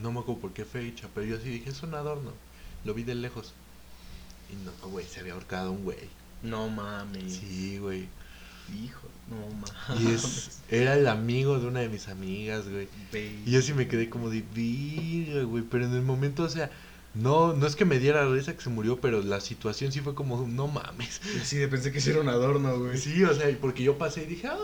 [0.00, 2.32] No me acuerdo por qué fecha, pero yo sí dije, es un adorno.
[2.84, 3.52] Lo vi de lejos.
[4.50, 6.08] Y no, güey, se había ahorcado un güey.
[6.42, 7.34] No mames.
[7.34, 8.08] Sí, güey.
[8.72, 10.02] Hijo, no mames.
[10.02, 12.88] Y es, era el amigo de una de mis amigas, güey.
[13.46, 15.62] Y yo sí me quedé como de, virga, güey.
[15.62, 16.70] Pero en el momento, o sea,
[17.14, 20.14] no, no es que me diera risa que se murió, pero la situación sí fue
[20.14, 21.20] como, no mames.
[21.44, 22.98] Sí, pensé que sí era un adorno, güey.
[22.98, 24.58] Sí, o sea, porque yo pasé y dije, ah,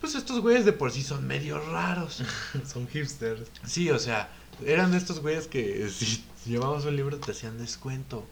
[0.00, 2.22] pues estos güeyes de por sí son medio raros.
[2.72, 3.48] Son hipsters.
[3.64, 4.30] Sí, o sea,
[4.66, 8.26] eran estos güeyes que si llevabas un libro te hacían descuento.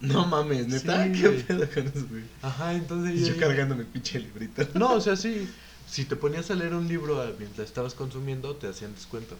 [0.00, 1.04] No mames, neta.
[1.04, 1.42] Sí, ¿Qué güey.
[1.42, 2.24] pedo con eso, güey?
[2.42, 4.66] Ajá, entonces Y yo cargando mi pinche librito.
[4.74, 5.48] No, o sea, sí.
[5.88, 9.36] Si te ponías a leer un libro ah, mientras estabas consumiendo, te hacían descuento.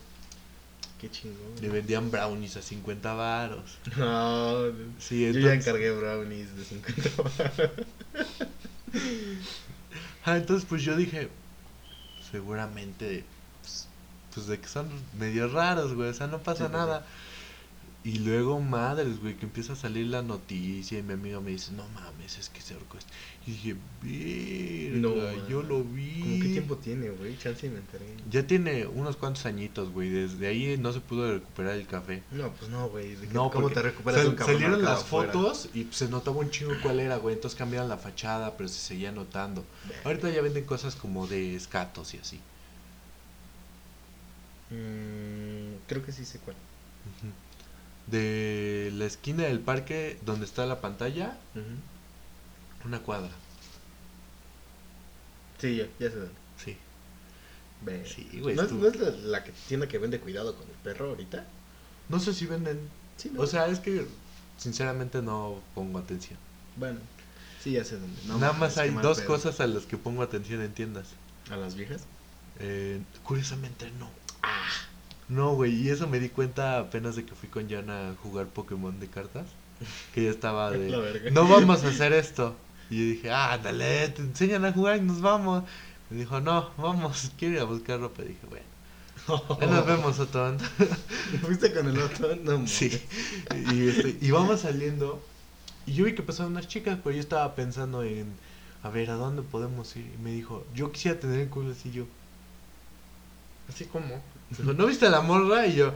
[1.01, 1.39] Qué chingón.
[1.61, 3.79] Le vendían brownies a 50 varos.
[3.97, 4.63] No,
[4.99, 7.71] Sí, yo ya entonces, encargué brownies de 50 baros.
[10.25, 11.29] ah, entonces pues yo dije,
[12.31, 13.25] seguramente,
[13.63, 13.89] pues,
[14.35, 14.89] pues de que son
[15.19, 17.07] medio raros, güey, o sea, no pasa Sí, pues, nada.
[18.07, 21.73] Y luego, madres, güey, que empieza a salir la noticia y mi amiga me dice,
[21.73, 23.11] no mames, es que se ahorcó este".
[23.47, 24.99] Y dije, verga,
[25.41, 26.21] No, yo lo vi.
[26.21, 27.39] ¿Cómo qué tiempo tiene, güey?
[27.39, 28.05] Chance y me enteré.
[28.31, 32.23] Ya tiene unos cuantos añitos, güey, desde ahí no se pudo recuperar el café.
[32.31, 33.15] No, pues no, güey.
[33.15, 35.33] ¿de qué- No, ¿Cómo te recuperas sal- un cabrón salieron las afuera?
[35.33, 37.35] fotos y pues, se notaba un chingo cuál era, güey.
[37.37, 39.65] Entonces cambiaron la fachada, pero se seguía notando.
[40.05, 42.39] Ahorita ya venden cosas como de escatos y así.
[44.71, 46.57] Mm, creo que sí sé cuál.
[47.07, 47.33] Ujú.
[48.07, 51.37] De la esquina del parque donde está la pantalla,
[52.85, 53.31] una cuadra.
[55.59, 56.35] Sí, ya, ya sé dónde.
[56.63, 56.77] Sí.
[57.83, 58.05] Ve.
[58.07, 58.55] Sí, güey.
[58.55, 61.11] ¿No, es, estuvo- no es la, la que tienda que vende cuidado con el perro
[61.11, 61.47] ahorita?
[62.09, 62.79] No sé si venden.
[63.17, 63.41] Sí, ¿no?
[63.43, 64.07] O sea, es que
[64.59, 66.39] sinceramente no pongo atención.
[66.77, 66.99] bueno,
[67.63, 68.21] sí, ya sé dónde.
[68.27, 69.29] No Nada más hay dos pedo.
[69.29, 71.09] cosas a las que pongo atención en tiendas.
[71.51, 72.03] ¿A las viejas?
[72.59, 74.11] Eh, curiosamente no.
[75.29, 78.47] No, güey, y eso me di cuenta apenas de que fui con Jan a jugar
[78.47, 79.47] Pokémon de cartas.
[80.15, 82.55] Que ya estaba de, no vamos a hacer esto.
[82.91, 85.65] Y yo dije, ah, dale, te enseñan a jugar y nos vamos.
[86.11, 88.23] Me dijo, no, vamos, quiero ir a buscar ropa.
[88.23, 88.67] Y dije, bueno,
[89.61, 90.59] ahí nos vemos, Otón.
[91.43, 92.37] ¿Fuiste con el otro?
[92.37, 92.67] No.
[92.67, 93.03] Sí.
[93.73, 95.23] Y, este, y vamos saliendo.
[95.87, 98.27] Y yo vi que pasaban unas chicas, pero yo estaba pensando en,
[98.83, 100.11] a ver, ¿a dónde podemos ir?
[100.19, 102.05] Y me dijo, yo quisiera tener el culo así yo.
[103.69, 104.23] Así como.
[104.59, 105.67] Dijo, ¿no viste a la morra?
[105.67, 105.93] Y yo,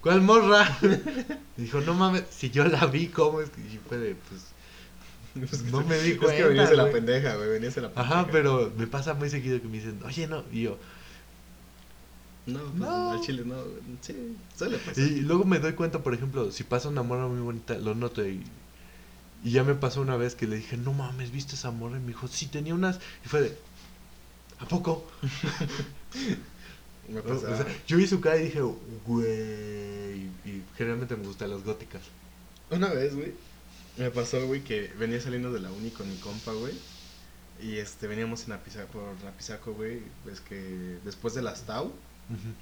[0.00, 0.78] ¿cuál morra?
[1.56, 3.50] Dijo, no mames, si yo la vi, ¿cómo es?
[3.50, 5.50] que-?" Y fue de, pues.
[5.50, 7.48] Es que No me di Es cuenta, que venías de la pendeja, güey.
[7.48, 8.20] Venías de la pendeja.
[8.20, 10.44] Ajá, pero me pasa muy seguido que me dicen, oye, no.
[10.52, 10.78] Y yo,
[12.46, 13.10] No, pues No.
[13.10, 13.56] al chile no.
[14.02, 14.98] Sí, suele pasar.
[15.02, 18.24] Y luego me doy cuenta, por ejemplo, si pasa una morra muy bonita, lo noto
[18.26, 18.44] y,
[19.42, 21.96] y ya me pasó una vez que le dije, no mames, ¿viste esa morra?
[21.96, 23.00] Y me dijo, sí, tenía unas.
[23.24, 23.58] Y fue de,
[24.60, 25.06] ¿a poco?
[27.08, 27.50] Me O- pasa.
[27.50, 28.60] o sea, yo vi su cara y dije,
[29.06, 30.24] güey.
[30.44, 32.02] Y generalmente me gustan las góticas.
[32.70, 33.32] Una vez, güey,
[33.96, 36.74] me pasó, güey, que venía saliendo de la uni con mi compa, güey.
[37.62, 40.00] Y este, veníamos en Apizaco, por Apizaco, güey.
[40.30, 41.92] Es que después de las Tau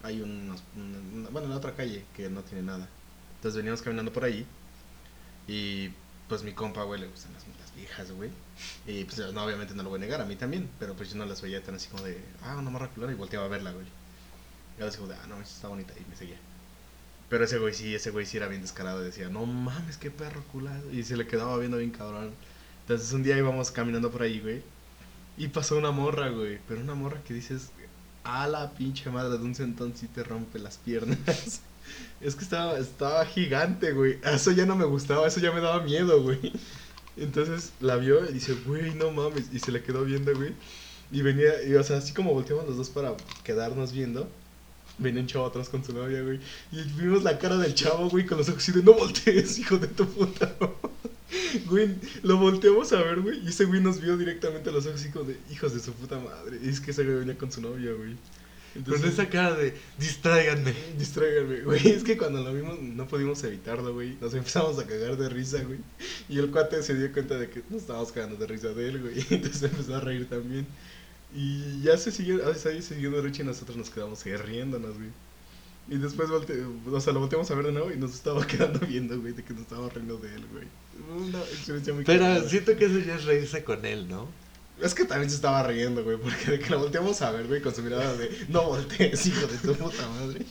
[0.03, 2.89] hay unos, una- una- bueno, en la otra calle que no tiene nada.
[3.37, 4.47] Entonces veníamos caminando por ahí.
[5.49, 5.91] Y
[6.29, 8.31] pues mi compa, güey, le gustan las, las viejas, güey.
[8.87, 10.69] Y pues no, obviamente no lo voy a negar, a mí también.
[10.79, 13.47] Pero pues yo no las veía tan así como de, ah, una culona y volteaba
[13.47, 13.87] a verla, güey.
[14.79, 15.93] Y así como de, ah, no, está bonita.
[15.97, 16.39] Y me seguía.
[17.29, 19.01] Pero ese güey sí, ese güey sí era bien descarado.
[19.01, 20.91] Decía, no mames, qué perro culado.
[20.93, 22.33] Y se le quedaba viendo bien cabrón.
[22.83, 24.63] Entonces un día íbamos caminando por ahí, güey.
[25.39, 26.59] Y pasó una morra, güey.
[26.69, 27.71] Pero una morra que dices,
[28.25, 31.19] a la pinche madre de un centón sí te rompe las piernas.
[32.21, 34.19] es que estaba, estaba gigante, güey.
[34.25, 36.53] Eso ya no me gustaba, eso ya me daba miedo, güey.
[37.17, 39.53] Entonces la vio y dice, güey, no mames.
[39.53, 40.55] Y se le quedó viendo, güey.
[41.11, 44.29] Y venía, y, o sea, así como volteamos los dos para quedarnos viendo.
[45.03, 46.41] Venía un chavo atrás con su novia, güey.
[46.71, 49.79] Y vimos la cara del chavo, güey, con los ojos así de no voltees, hijo
[49.79, 50.57] de tu puta.
[51.67, 53.39] Güey, lo volteamos a ver, güey.
[53.45, 56.19] Y ese güey nos vio directamente a los ojos, como de hijos de su puta
[56.19, 56.59] madre.
[56.63, 58.17] Y es que ese güey venía con su novia, güey.
[58.85, 60.73] Con esa cara de distráiganme.
[60.99, 61.89] Distráiganme, güey.
[61.89, 64.17] Es que cuando lo vimos no pudimos evitarlo, güey.
[64.21, 65.79] Nos empezamos a cagar de risa, güey.
[66.29, 69.01] Y el cuate se dio cuenta de que nos estábamos cagando de risa de él,
[69.01, 69.15] güey.
[69.31, 70.67] Entonces empezó a reír también.
[71.35, 74.25] Y ya se siguió, o sea, ahí se siguió de risa y nosotros nos quedamos
[74.27, 75.11] ahí riéndonos, güey.
[75.89, 78.81] Y después volte, o sea, lo volteamos a ver de nuevo y nos estaba quedando
[78.81, 80.67] viendo, güey, de que nos estábamos riendo de él, güey.
[81.17, 84.29] Una experiencia muy Pero siento que eso ya es reírse con él, ¿no?
[84.81, 87.63] Es que también se estaba riendo, güey, porque de que lo volteamos a ver, güey,
[87.63, 90.45] con su mirada de no voltees, hijo de tu puta madre.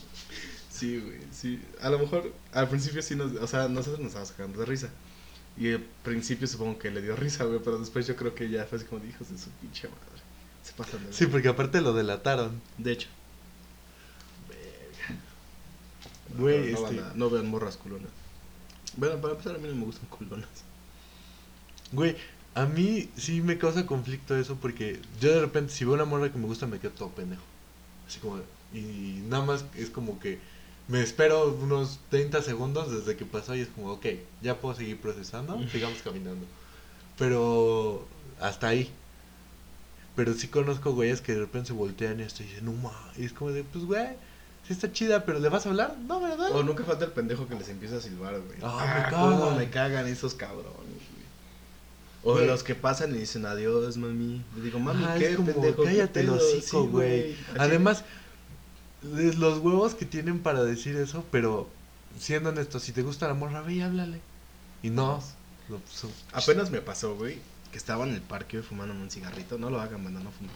[0.71, 1.59] Sí, güey, sí.
[1.81, 4.89] A lo mejor al principio sí nos, o sea, nosotros nos estábamos sacando de risa.
[5.57, 8.65] Y al principio supongo que le dio risa, güey, pero después yo creo que ya
[8.65, 10.10] fue así como de hijos de su pinche madre.
[10.63, 12.61] Se pasan de Sí, porque aparte lo delataron.
[12.77, 13.07] De hecho.
[16.37, 18.09] Güey, no, este- banda, no vean morras culonas.
[18.95, 20.49] Bueno, para empezar a mí no me gustan culonas.
[21.91, 22.15] Güey,
[22.55, 26.31] a mí sí me causa conflicto eso porque yo de repente si veo una morra
[26.31, 27.43] que me gusta me quedo todo pendejo.
[28.07, 28.39] Así como,
[28.73, 30.39] y nada más es como que
[30.87, 34.05] me espero unos 30 segundos desde que pasó y es como, ok,
[34.41, 36.45] ya puedo seguir procesando, sigamos caminando.
[37.17, 38.05] Pero
[38.39, 38.91] hasta ahí.
[40.21, 43.25] Pero sí conozco güeyes que de repente se voltean y y dicen, no ma, y
[43.25, 44.09] es como de, pues güey,
[44.67, 45.97] sí está chida, pero ¿le vas a hablar?
[46.07, 46.51] No, ¿verdad?
[46.51, 48.59] O nunca falta el pendejo que les empieza a silbar, güey.
[48.61, 49.57] Ah, me cómo cagan.
[49.57, 51.25] me cagan esos cabrones, güey.
[52.23, 54.43] O de los que pasan y dicen adiós, mami.
[54.55, 55.81] Le digo, mami, ¿qué como, pendejo?
[55.81, 57.35] ¿Qué cállate pedo?" hocico, güey.
[57.57, 58.03] Además,
[59.01, 61.67] de los huevos que tienen para decir eso, pero
[62.19, 64.21] siendo honesto, si te gusta la morra, ve y háblale.
[64.83, 65.19] Y no.
[65.67, 67.39] no, pues, Apenas me pasó, güey,
[67.71, 69.57] que estaba en el parque fumando un cigarrito.
[69.57, 70.51] No lo hagan, banda, no fumen.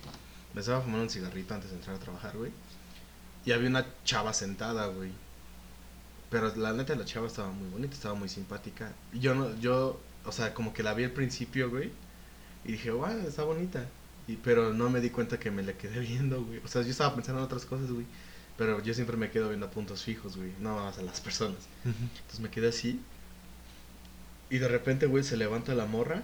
[0.54, 2.52] Me estaba fumando un cigarrito antes de entrar a trabajar, güey.
[3.46, 5.12] Y había una chava sentada, güey.
[6.30, 8.92] Pero la neta, la chava estaba muy bonita, estaba muy simpática.
[9.14, 11.92] Y yo no, yo, o sea, como que la vi al principio, güey.
[12.66, 13.86] Y dije, wow, está bonita.
[14.28, 16.60] Y, pero no me di cuenta que me la quedé viendo, güey.
[16.64, 18.06] O sea, yo estaba pensando en otras cosas, güey.
[18.58, 20.52] Pero yo siempre me quedo viendo a puntos fijos, güey.
[20.60, 21.68] No más a las personas.
[21.84, 23.02] Entonces me quedé así.
[24.50, 26.24] Y de repente, güey, se levanta la morra.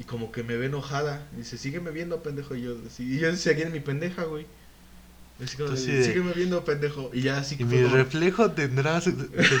[0.00, 1.24] Y como que me ve enojada.
[1.34, 2.56] Y dice, sígueme viendo, pendejo.
[2.56, 4.46] Y yo, y yo seguía en mi pendeja, güey.
[5.44, 7.10] Así como, de- sígueme viendo, pendejo.
[7.12, 9.12] Y ya así ¿Y mi como- reflejo tendrá se-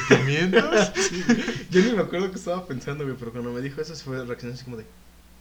[0.08, 0.92] sentimientos?
[0.96, 1.22] Sí.
[1.70, 3.16] Yo ni me acuerdo que estaba pensando, güey.
[3.18, 4.84] Pero cuando me dijo eso, se fue reaccionando así como de,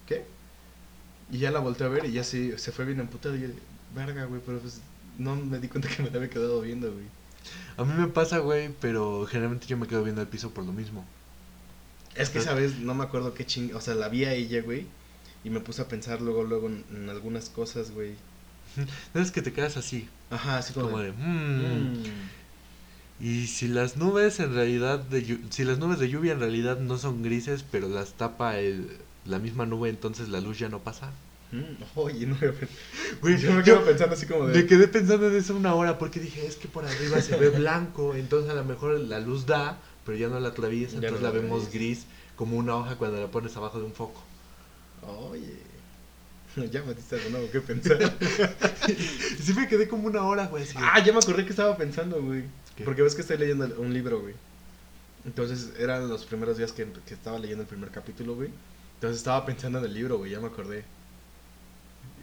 [0.05, 0.25] ¿qué?
[1.31, 3.35] Y ya la volteé a ver y ya se, se fue bien emputada.
[3.37, 3.47] Y yo,
[3.95, 4.41] verga, güey.
[4.45, 4.81] Pero pues
[5.17, 7.05] no me di cuenta que me la había quedado viendo, güey.
[7.77, 10.73] A mí me pasa, güey, pero generalmente yo me quedo viendo el piso por lo
[10.73, 11.05] mismo.
[12.15, 13.73] Es que esa vez no me acuerdo qué ching...
[13.75, 14.85] O sea, la vi a ella, güey.
[15.43, 18.13] Y me puse a pensar luego, luego en, en algunas cosas, güey.
[19.13, 20.09] ¿Sabes que te quedas así?
[20.29, 21.11] Ajá, así como, Como de...
[21.11, 21.93] de, "Mm".
[21.93, 22.29] "Mm".
[23.21, 26.97] Y si las nubes en realidad de si las nubes de lluvia en realidad no
[26.97, 28.87] son grises, pero las tapa el,
[29.25, 31.11] la misma nube, entonces la luz ya no pasa.
[31.51, 32.37] Mm, Oye, no,
[33.21, 33.37] güey.
[33.37, 34.59] Yo me yo- quedo pensando así como de...
[34.61, 37.49] Me quedé pensando en eso una hora porque dije, es que por arriba se ve
[37.49, 41.21] blanco, entonces a lo mejor la luz da, pero ya no la atraviesa, Ya entonces
[41.21, 44.19] no la la vemos gris como una hoja cuando la pones abajo de un foco.
[45.03, 45.59] Oye.
[46.71, 47.99] Ya me diste algo nuevo que pensar.
[49.39, 50.65] Sí me quedé como una hora, güey.
[50.77, 52.45] ah, ya me acordé que estaba pensando, güey.
[52.83, 54.33] Porque ves que estoy leyendo un libro, güey.
[55.25, 58.49] Entonces eran los primeros días que, que estaba leyendo el primer capítulo, güey.
[58.95, 60.85] Entonces estaba pensando en el libro, güey, ya me acordé.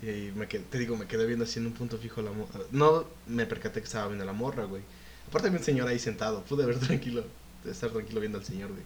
[0.03, 2.64] Y me quedé, te digo, me quedé viendo así en un punto fijo la morra.
[2.72, 4.83] No me percaté que estaba viendo la morra, güey.
[5.29, 6.42] Aparte había un señor ahí sentado.
[6.42, 7.25] Pude ver tranquilo,
[7.72, 8.83] estar tranquilo viendo al señor, güey.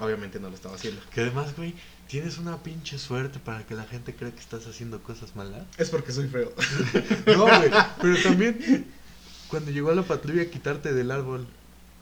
[0.00, 1.00] Obviamente no lo estaba haciendo.
[1.12, 1.74] Que además, güey,
[2.06, 5.62] tienes una pinche suerte para que la gente crea que estás haciendo cosas malas.
[5.76, 6.52] Es porque soy feo.
[7.26, 8.86] No, güey, pero también
[9.48, 11.46] cuando llegó la patrulla a quitarte del árbol.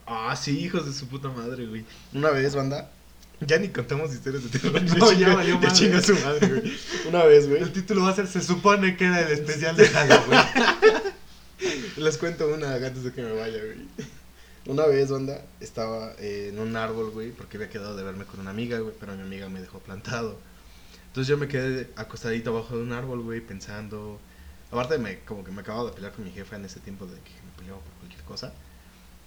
[0.05, 1.85] Ah, sí, hijos de su puta madre, güey.
[2.13, 2.91] Una vez, banda.
[3.39, 4.81] Ya ni contamos historias de terror.
[4.97, 5.71] No, ya valió madre.
[5.73, 6.77] chinga su madre, güey.
[7.07, 7.61] Una vez, güey.
[7.61, 10.41] El título va a ser Se supone que era el especial de Halloween.
[11.97, 13.87] Les cuento una antes de que me vaya, güey.
[14.67, 18.41] Una vez, banda, estaba eh, en un árbol, güey, porque había quedado de verme con
[18.41, 20.37] una amiga, güey, pero mi amiga me dejó plantado.
[21.07, 24.19] Entonces yo me quedé acostadito abajo de un árbol, güey, pensando.
[24.69, 27.13] Aparte, me, como que me acababa de pelear con mi jefa en ese tiempo de
[27.13, 28.51] que me peleaba por cualquier cosa.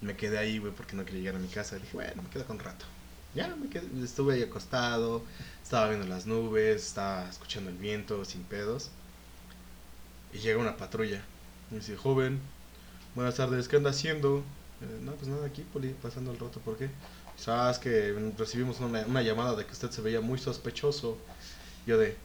[0.02, 1.76] Me quedé ahí, güey, porque no quería llegar a mi casa.
[1.76, 2.84] Dije, bueno, me quedo con un rato.
[3.34, 5.22] Ya, me quedé, estuve ahí acostado,
[5.62, 8.90] estaba viendo las nubes, estaba escuchando el viento sin pedos.
[10.34, 11.22] Y llega una patrulla.
[11.70, 12.40] Me dice, joven,
[13.14, 14.44] buenas tardes, ¿qué anda haciendo?
[14.82, 16.90] "Eh, no, pues nada, aquí, poli, pasando el rato, ¿por qué?
[17.36, 21.18] Sabes que recibimos una, una llamada de que usted se veía muy sospechoso.
[21.86, 22.16] Yo de,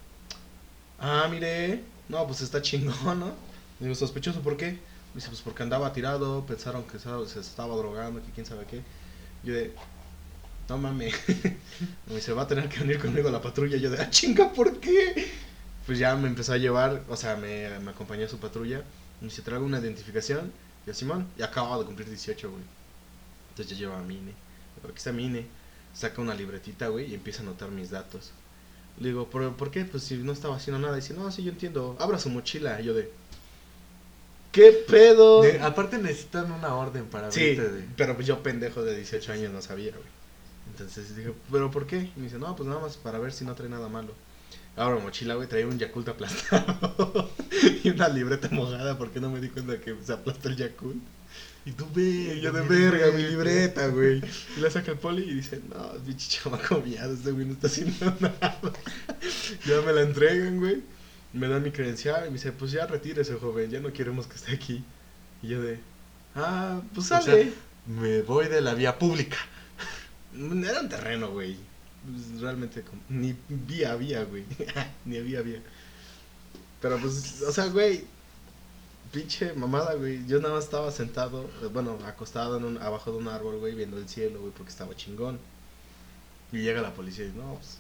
[1.00, 3.34] ah, mire, no, pues está chingón, ¿no?
[3.80, 4.80] Digo, sospechoso, ¿por qué?
[5.14, 8.82] Dice, pues porque andaba tirado, pensaron que se estaba drogando, que quién sabe qué.
[9.44, 9.74] Yo de,
[10.70, 11.14] no mames.
[12.08, 13.78] me dice, va a tener que venir conmigo a la patrulla.
[13.78, 15.32] Yo de, ah, chinga, ¿por qué?
[15.86, 18.84] Pues ya me empezó a llevar, o sea, me, me acompañó a su patrulla.
[19.22, 20.52] Me dice, traigo una identificación.
[20.86, 22.64] Y yo, Simón, y acababa de cumplir 18, güey.
[23.50, 24.34] Entonces ya llevaba mi INE.
[24.84, 25.48] Aquí está mi INE.
[25.94, 28.32] Saca una libretita, güey, y empieza a anotar mis datos.
[29.00, 29.86] Le digo, ¿por, ¿por qué?
[29.86, 30.96] Pues si no estaba haciendo nada.
[30.96, 31.96] Dice, no, sí, yo entiendo.
[32.00, 32.80] Abra su mochila.
[32.82, 33.12] Y yo de,
[34.52, 35.42] ¿qué pedo?
[35.42, 37.86] De- aparte necesitan una orden para Sí, de...
[37.98, 40.16] pero yo pendejo de 18 años no sabía, güey.
[40.72, 42.10] Entonces dije, ¿pero por qué?
[42.16, 44.14] Y me dice, no, pues nada más para ver si no trae nada malo.
[44.76, 47.30] Abro mochila, güey, traía un Yakult aplastado
[47.84, 50.98] y una libreta mojada porque no me di cuenta que se aplasta el Yakult.
[51.66, 52.40] Y tú ve...
[52.42, 54.22] Yo de verga, mi libreta, güey.
[54.58, 57.68] Y la saca el poli y dice, no, pinche chamaco miado, este güey no está
[57.68, 58.60] haciendo nada.
[59.66, 60.84] ya me la entregan, güey.
[61.34, 64.36] Me dan mi credencial y me dice, pues ya retírese, joven, ya no queremos que
[64.36, 64.84] esté aquí.
[65.42, 65.80] Y yo de,
[66.36, 67.44] ah, pues O sale.
[67.44, 67.52] sea,
[67.88, 69.38] Me voy de la vía pública.
[70.38, 71.56] Era un terreno, güey.
[72.06, 74.44] Pues, realmente, como- ni vía había, güey.
[75.06, 75.62] ni había vía.
[76.86, 78.04] Pero pues, o sea, güey.
[79.12, 80.24] Pinche mamada, güey.
[80.28, 83.74] Yo nada más estaba sentado, eh, bueno, acostado en un, abajo de un árbol, güey,
[83.74, 85.40] viendo el cielo, güey, porque estaba chingón.
[86.52, 87.78] Y llega la policía y no, pues,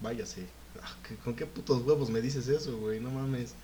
[0.00, 0.46] váyase.
[0.82, 2.98] Ah, ¿qué- ¿Con qué putos huevos me dices eso, güey?
[2.98, 3.54] No mames.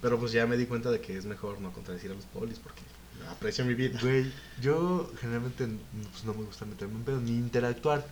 [0.00, 2.58] Pero pues ya me di cuenta de que es mejor no contradecir a los polis
[2.58, 2.82] porque
[3.30, 4.00] aprecio mi vida.
[4.02, 5.68] Güey, yo generalmente
[6.10, 8.04] pues, no me gusta meterme en pedo ni interactuar.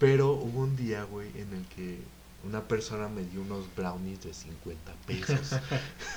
[0.00, 2.00] Pero hubo un día, güey, en el que
[2.46, 5.60] una persona me dio unos brownies de 50 pesos.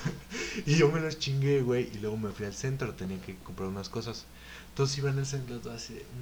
[0.66, 1.90] y yo me los chingué, güey.
[1.94, 4.26] Y luego me fui al centro, tenía que comprar unas cosas.
[4.70, 6.06] Entonces iba en el centro los dos así de...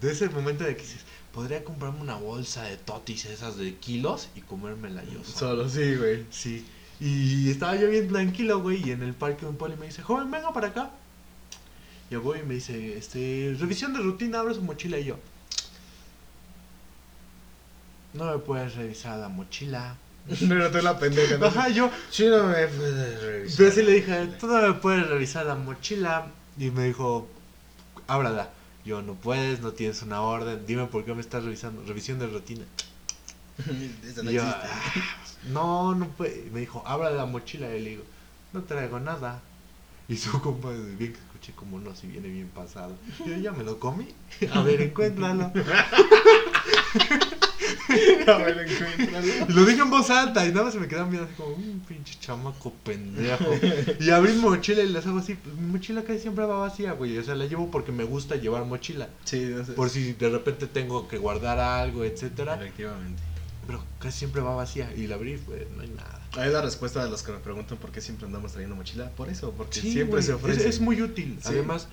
[0.00, 1.00] De ese momento de que dices,
[1.32, 5.66] podría comprarme una bolsa de totis esas de kilos y comérmela yo solo.
[5.66, 6.26] Solo sí, güey.
[6.30, 6.64] Sí.
[7.00, 10.30] Y estaba yo bien tranquilo, güey, y en el parque un poli me dice, joven,
[10.30, 10.90] venga para acá.
[12.10, 15.18] Yo voy y me dice, este, revisión de rutina, abre su mochila y yo.
[18.18, 19.96] No me puedes revisar la mochila.
[20.42, 21.46] No era tú la pendeja, ¿no?
[21.46, 23.56] Ajá, yo, Sí, no me puedes revisar.
[23.56, 26.26] pero sí le dije, tú no me puedes revisar la mochila.
[26.58, 27.28] Y me dijo,
[28.08, 28.50] ábrala.
[28.84, 31.82] Yo, no puedes, no tienes una orden, dime por qué me estás revisando.
[31.86, 32.64] Revisión de rutina.
[34.04, 34.68] Eso no yo, existe.
[34.70, 34.92] "Ah,
[35.50, 36.44] no, no puede.
[36.46, 37.74] Y Me dijo, abra la mochila.
[37.74, 38.02] Y le digo,
[38.52, 39.40] no traigo nada.
[40.08, 42.96] Y su compa, bien que escuché como no, si viene bien pasado.
[43.26, 44.08] Yo ya me lo comí.
[44.52, 45.52] A ver, encuéntralo.
[48.26, 49.26] A ver, encuéntralo.
[49.48, 50.46] Y lo dije en voz alta.
[50.46, 53.44] Y nada más se me quedaban viendo así como, un pinche chamaco pendejo.
[54.00, 55.34] Y abrí mi mochila y les hago así.
[55.34, 57.16] Pues, mi mochila casi siempre va vacía, güey.
[57.18, 59.08] O sea, la llevo porque me gusta llevar mochila.
[59.24, 59.72] Sí, no sé.
[59.72, 62.56] Por si de repente tengo que guardar algo, etcétera.
[62.56, 63.22] Efectivamente.
[63.66, 64.92] Pero casi siempre va vacía.
[64.96, 66.20] Y la abrí, pues no hay nada.
[66.36, 69.10] Ahí la respuesta de los que me preguntan por qué siempre andamos trayendo mochila.
[69.10, 70.60] Por eso, porque Sí, siempre güey, se ofrece.
[70.60, 71.38] Es, es muy útil.
[71.42, 71.48] Sí.
[71.48, 71.88] Además,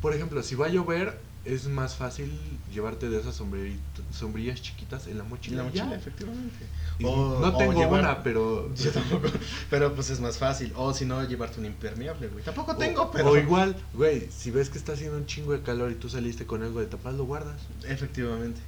[0.00, 2.30] por ejemplo, si va a llover, es más fácil
[2.72, 5.62] llevarte de esas sombrillas chiquitas en la mochila.
[5.62, 5.84] la ya.
[5.84, 6.66] mochila, efectivamente.
[7.04, 8.74] O- no o tengo llevar- una, pero.
[8.76, 9.28] Yo tampoco.
[9.70, 10.72] Pero pues es más fácil.
[10.76, 12.44] O si no, llevarte un impermeable, güey.
[12.44, 13.30] Tampoco O- tengo, pero.
[13.30, 16.46] O igual, güey, si ves que está haciendo un chingo de calor y tú saliste
[16.46, 17.60] con algo de tapar, lo guardas.
[17.86, 18.60] Efectivamente.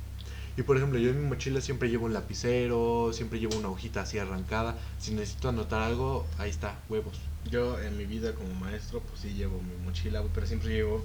[0.56, 4.00] Y por ejemplo, yo en mi mochila siempre llevo un lapicero, siempre llevo una hojita
[4.02, 4.76] así arrancada.
[4.98, 7.16] Si necesito anotar algo, ahí está, huevos.
[7.48, 11.04] Yo en mi vida como maestro, pues sí llevo mi mochila, pero siempre llevo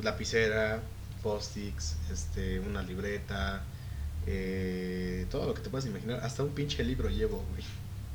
[0.00, 0.82] lapicera,
[1.22, 3.62] post-its, este, una libreta,
[4.26, 6.20] eh, todo lo que te puedas imaginar.
[6.24, 7.64] Hasta un pinche libro llevo, güey.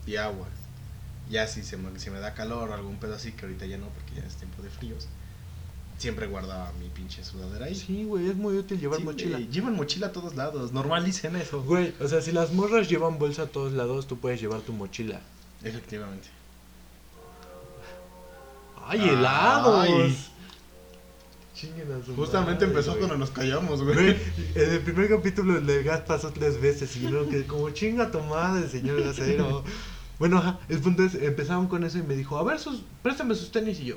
[0.07, 0.47] Y agua.
[1.29, 3.77] Ya si se me, si me da calor o algún pedo así, que ahorita ya
[3.77, 5.07] no, porque ya es tiempo de fríos.
[5.97, 7.73] Siempre guardaba mi pinche sudadera ahí.
[7.75, 9.37] Sí, güey, es muy útil llevar Sí, mochila.
[9.37, 11.63] güey, Llevan mochila a todos lados, normalicen eso.
[11.63, 14.73] Güey, o sea, si las morras llevan bolsa a todos lados, tú puedes llevar tu
[14.73, 15.21] mochila.
[15.63, 16.27] Efectivamente.
[18.87, 19.09] ¡Ay, Ay.
[19.09, 19.85] helados!
[19.87, 20.34] Chinguen a su
[22.15, 22.99] Justamente madre, empezó güey.
[22.99, 24.17] cuando nos callamos, Güey,
[24.55, 28.19] en el primer capítulo el gas pasó tres veces y luego que como chinga tu
[28.21, 29.63] madre, señor gasero.
[30.19, 33.35] Bueno, ajá, el punto es, empezaron con eso y me dijo, a ver, sus, préstame
[33.35, 33.95] sus tenis y yo.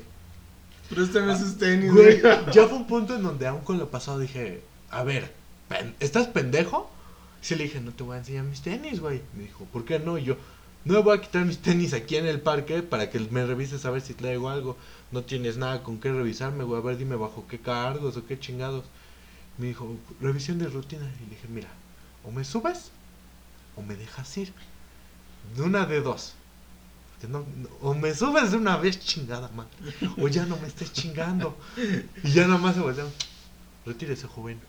[0.89, 2.21] Préstame sus tenis, Güey,
[2.53, 5.33] ya fue un punto en donde aún con lo pasado dije, a ver,
[5.99, 6.89] ¿estás pendejo?
[7.41, 9.21] Sí le dije, no te voy a enseñar mis tenis, güey.
[9.33, 10.17] Me dijo, ¿por qué no?
[10.17, 10.35] Y yo,
[10.89, 13.85] no me voy a quitar mis tenis aquí en el parque para que me revises
[13.85, 14.75] a ver si traigo algo.
[15.11, 16.81] No tienes nada con qué revisarme, güey.
[16.81, 18.83] A ver, dime bajo qué cargos o qué chingados.
[19.57, 21.05] Me dijo, revisión de rutina.
[21.19, 21.67] Y le dije, mira,
[22.23, 22.91] o me subes
[23.75, 24.51] o me dejas ir.
[25.55, 26.33] De una de dos.
[27.11, 29.69] Porque no- no- o me subes de una vez, chingada madre.
[30.21, 31.57] O ya no me estés chingando.
[32.23, 33.11] Y ya nada más se voltearon.
[33.85, 34.59] Retírese, joven.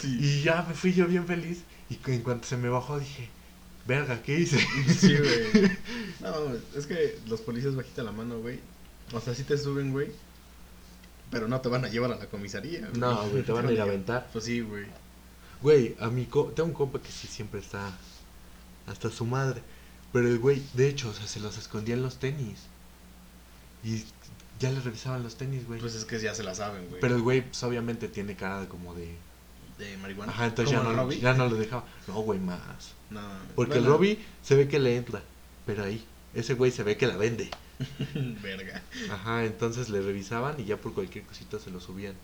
[0.00, 0.16] Sí.
[0.20, 1.62] Y ya me fui yo bien feliz.
[1.90, 3.28] Y en cuanto se me bajó dije,
[3.86, 4.58] verga, ¿qué hice?
[4.98, 5.70] Sí, güey.
[6.20, 6.34] No,
[6.76, 8.58] es que los policías bajita la mano, güey.
[9.12, 10.10] O sea, si te suben, güey.
[11.30, 12.80] Pero no te van a llevar a la comisaría.
[12.80, 12.92] güey.
[12.98, 14.28] No, güey, te van a ir a aventar.
[14.32, 14.86] Pues sí, güey.
[15.62, 17.92] Güey, a mi co tengo un compa que sí siempre está
[18.86, 19.62] hasta su madre.
[20.12, 22.60] Pero el güey, de hecho, o sea, se los escondía en los tenis.
[23.84, 24.02] Y
[24.58, 25.78] ya le revisaban los tenis, güey.
[25.80, 27.00] Pues es que ya se la saben, güey.
[27.00, 29.14] Pero el güey, pues obviamente tiene cara de como de.
[29.78, 30.32] De marihuana.
[30.32, 31.20] Ajá, entonces ya ¿Como no, Robbie?
[31.20, 31.84] ya no lo dejaba.
[32.06, 32.94] No, güey, más.
[33.10, 33.20] No.
[33.54, 35.22] Porque el Robbie se ve que le entra.
[35.66, 36.04] Pero ahí,
[36.34, 37.50] ese güey se ve que la vende.
[38.42, 38.82] Verga.
[39.10, 42.14] Ajá, entonces le revisaban y ya por cualquier cosita se lo subían.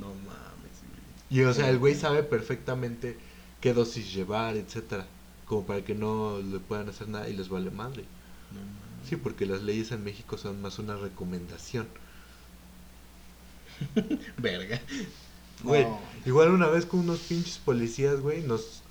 [0.00, 0.80] No mames,
[1.28, 1.40] güey.
[1.40, 3.18] Y o sea, el güey sabe perfectamente
[3.60, 5.06] qué dosis llevar, etcétera.
[5.44, 8.04] Como para que no le puedan hacer nada y les vale madre.
[8.52, 9.08] No mames.
[9.08, 11.86] Sí, porque las leyes en México son más una recomendación.
[14.38, 14.80] Verga.
[15.62, 15.98] Güey, No.
[16.26, 18.82] igual una vez con unos pinches policías, güey, nos...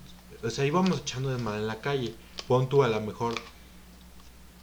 [0.43, 2.13] O sea, íbamos echando de mal en la calle.
[2.47, 3.35] Pon tú a lo mejor...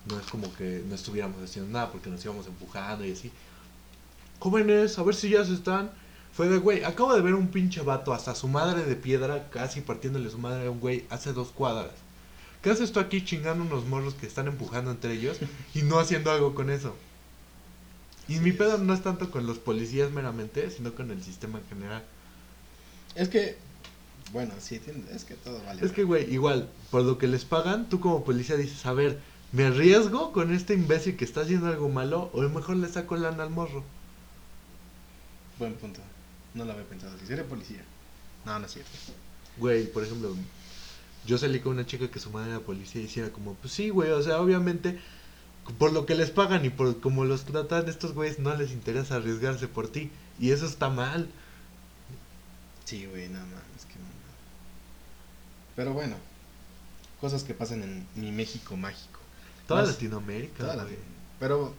[0.09, 3.30] No es como que no estuviéramos haciendo nada porque nos íbamos empujando y así.
[4.38, 5.90] Jóvenes, a ver si ya se están.
[6.32, 9.80] Fue de, güey, acabo de ver un pinche vato hasta su madre de piedra, casi
[9.82, 11.92] partiéndole su madre a un güey hace dos cuadras.
[12.62, 15.38] ¿Qué haces tú aquí chingando unos morros que están empujando entre ellos
[15.74, 16.94] y no haciendo algo con eso?
[18.30, 21.66] Y mi pedo no es tanto con los policías meramente, sino con el sistema en
[21.66, 22.04] general.
[23.16, 23.56] Es que.
[24.32, 25.84] Bueno, sí, es que todo vale.
[25.84, 29.18] Es que, güey, igual, por lo que les pagan, tú como policía dices, a ver,
[29.50, 33.42] ¿me arriesgo con este imbécil que está haciendo algo malo o mejor le saco lana
[33.42, 33.82] al morro?
[35.58, 36.00] Buen punto.
[36.54, 37.18] No lo había pensado.
[37.18, 37.82] Si sería policía.
[38.46, 38.92] No, no es cierto.
[39.56, 40.36] Güey, por ejemplo,
[41.26, 43.88] yo salí con una chica que su madre era policía y hiciera como, pues sí,
[43.88, 45.00] güey, o sea, obviamente,
[45.78, 49.16] por lo que les pagan y por como los tratan estos güeyes, no les interesa
[49.16, 50.11] arriesgarse por ti.
[50.38, 51.28] Y eso está mal.
[52.84, 53.86] Sí, güey, nada más.
[53.86, 54.34] que mamada.
[55.76, 56.16] Pero bueno.
[57.20, 59.20] Cosas que pasan en mi México mágico.
[59.68, 60.86] Toda Más- Latinoamérica, Toda la-.
[61.38, 61.74] Pero.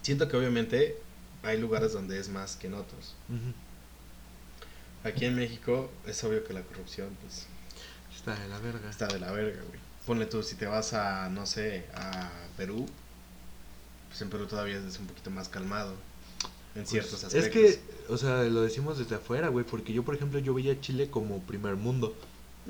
[0.00, 0.96] Siento que obviamente
[1.42, 3.14] hay lugares donde es más que en otros.
[5.04, 7.46] Aquí en México es obvio que la corrupción, pues,
[8.14, 8.88] Está de la verga.
[8.90, 9.80] está de la verga, güey.
[10.06, 12.86] Ponle tú, si te vas a, no sé, a Perú,
[14.08, 15.94] pues en Perú todavía es un poquito más calmado.
[16.74, 17.62] En ciertos Pues, aspectos.
[17.62, 20.80] Es que, o sea, lo decimos desde afuera, güey, porque yo, por ejemplo, yo veía
[20.80, 22.16] Chile como primer mundo.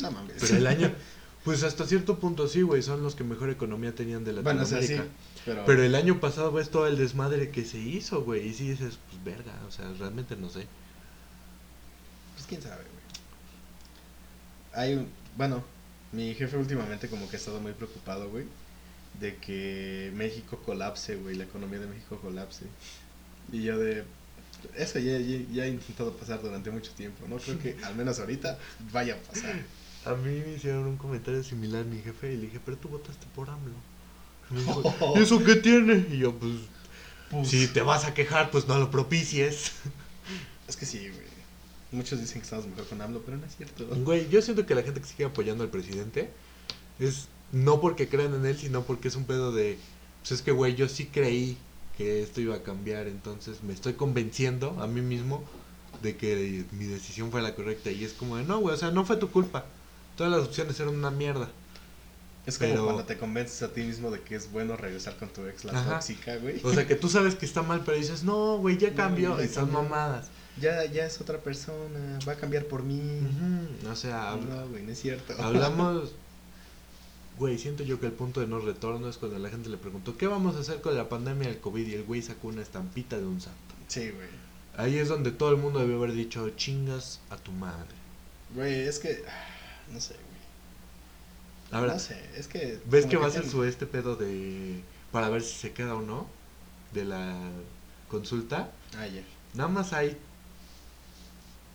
[0.01, 0.37] No mames.
[0.41, 0.93] Pero el año,
[1.45, 4.67] pues hasta cierto punto sí, güey, son los que mejor economía tenían de Bueno, o
[4.67, 5.05] sea, Latinoamérica.
[5.05, 5.43] sí.
[5.45, 8.69] Pero, Pero el año pasado ves todo el desmadre que se hizo, güey, y sí
[8.71, 10.67] dices, pues verga, o sea, realmente no sé.
[12.35, 13.03] Pues quién sabe, güey.
[14.75, 15.09] Hay un.
[15.37, 15.63] Bueno,
[16.13, 18.47] mi jefe últimamente como que ha estado muy preocupado, güey.
[19.21, 21.37] De que México colapse, güey.
[21.37, 22.67] La economía de México colapse.
[23.53, 24.05] Y yo de.
[24.77, 27.27] Eso ya, ya, ya he intentado pasar durante mucho tiempo.
[27.29, 28.59] No creo que al menos ahorita
[28.93, 29.67] vaya a pasar.
[30.05, 33.27] A mí me hicieron un comentario similar mi jefe y le dije, pero tú votaste
[33.35, 33.75] por AMLO.
[34.51, 34.83] Y me dijo,
[35.17, 36.07] ¿y eso qué tiene?
[36.11, 36.55] Y yo, pues,
[37.31, 39.73] Pues, si te vas a quejar, pues no lo propicies.
[40.69, 41.32] Es que sí, güey.
[41.93, 43.87] Muchos dicen que estamos mejor con AMLO, pero no es cierto.
[43.87, 46.31] Güey, yo siento que la gente que sigue apoyando al presidente
[46.99, 49.79] es no porque crean en él, sino porque es un pedo de,
[50.21, 51.59] pues es que, güey, yo sí creí
[51.99, 55.45] que esto iba a cambiar, entonces me estoy convenciendo a mí mismo
[56.03, 57.91] de que mi decisión fue la correcta.
[57.91, 59.67] Y es como de, no, güey, o sea, no fue tu culpa.
[60.17, 61.51] Todas las opciones eran una mierda.
[62.47, 65.29] Es como pero- cuando te convences a ti mismo de que es bueno regresar con
[65.29, 65.91] tu ex, la Ajá.
[65.97, 66.59] tóxica, güey.
[66.65, 69.37] O sea, que tú sabes que está mal, pero dices, no, güey, ya No, cambió.
[69.37, 69.83] son cambió.
[69.83, 70.29] mamadas.
[70.61, 73.01] Ya, ya es otra persona, va a cambiar por mí.
[73.01, 75.35] Ujú, O sea, No, güey, no es cierto.
[75.43, 76.13] hablamos...
[77.39, 80.17] Güey, siento yo que el punto de no retorno es cuando la gente le preguntó,
[80.19, 81.87] ¿qué vamos a hacer con la pandemia del COVID?
[81.87, 83.75] Y el güey sacó una estampita de un santo.
[83.89, 84.29] Sí, güey.
[84.77, 87.89] Ahí es donde todo el mundo debió haber dicho, chingas a tu madre.
[88.55, 89.25] Güey, es que.
[89.27, 89.47] ah,
[89.93, 91.81] No sé, güey.
[91.81, 92.79] Ahora, no sé, es que.
[92.85, 94.83] ¿ves que va a ser su este pedo de...
[95.11, 96.27] para ver si se queda o no?
[96.93, 97.35] De la
[98.09, 98.71] consulta.
[98.93, 99.23] Ya.
[99.55, 100.19] Nada más hay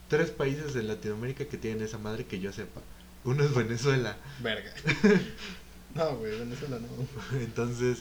[0.08, 2.80] tres países de Latinoamérica que tienen esa madre que yo sepa.
[3.24, 4.16] Uno es Venezuela.
[4.42, 4.72] Verga.
[5.94, 7.38] no, güey, Venezuela no.
[7.40, 7.98] Entonces,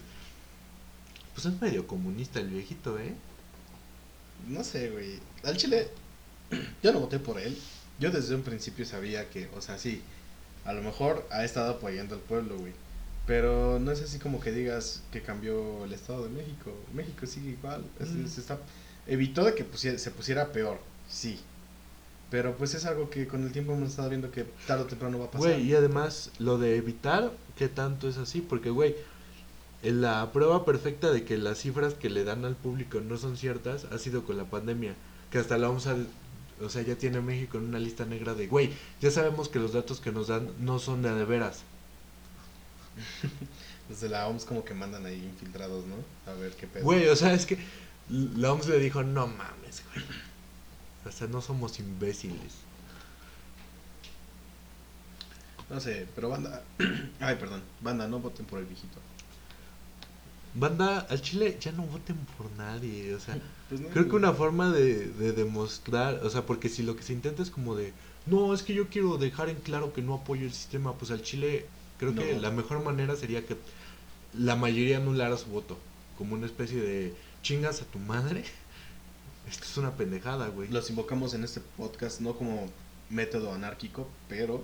[1.33, 3.13] pues es medio comunista el viejito, ¿eh?
[4.47, 5.19] No sé, güey.
[5.43, 5.89] Al Chile,
[6.83, 7.57] yo no voté por él.
[7.99, 10.01] Yo desde un principio sabía que, o sea, sí,
[10.65, 12.73] a lo mejor ha estado apoyando al pueblo, güey.
[13.25, 16.71] Pero no es así como que digas que cambió el Estado de México.
[16.93, 17.83] México sigue igual.
[17.99, 18.27] Es- Mm.
[18.27, 18.57] se está,
[19.07, 20.79] evitó de que pusiera- se pusiera peor,
[21.09, 21.37] sí.
[22.29, 25.19] Pero pues es algo que con el tiempo hemos estado viendo que tarde o temprano
[25.19, 25.53] va a pasar.
[25.53, 28.41] Güey, y además lo de evitar, ¿qué tanto es así?
[28.41, 28.95] Porque, güey,
[29.83, 33.37] en la prueba perfecta de que las cifras que le dan al público no son
[33.37, 34.95] ciertas ha sido con la pandemia.
[35.31, 35.87] Que hasta la OMS,
[36.61, 39.59] o sea, ya tiene a México en una lista negra de, güey, ya sabemos que
[39.59, 41.61] los datos que nos dan no son de de veras.
[43.89, 45.95] Desde la OMS como que mandan ahí infiltrados, ¿no?
[46.29, 46.83] A ver qué pedo.
[46.83, 47.57] Güey, o sea, es que
[48.09, 50.05] La OMS le dijo, no mames, güey.
[51.07, 52.53] O sea, no somos imbéciles.
[55.69, 56.63] No sé, pero banda.
[57.19, 57.61] Ay, perdón.
[57.81, 58.99] Banda, no voten por el viejito.
[60.53, 63.13] Banda, al Chile ya no voten por nadie.
[63.15, 63.37] O sea,
[63.69, 67.03] Pues no, creo que una forma de, de demostrar, o sea, porque si lo que
[67.03, 67.91] se intenta es como de,
[68.25, 71.21] no, es que yo quiero dejar en claro que no apoyo el sistema, pues al
[71.21, 71.65] Chile
[71.99, 73.57] creo que la mejor manera sería que
[74.33, 75.77] la mayoría anulara su voto.
[76.17, 78.43] Como una especie de chingas a tu madre.
[79.49, 80.69] Esto es una pendejada, güey.
[80.69, 82.67] Los invocamos en este podcast no como
[83.09, 84.63] método anárquico, pero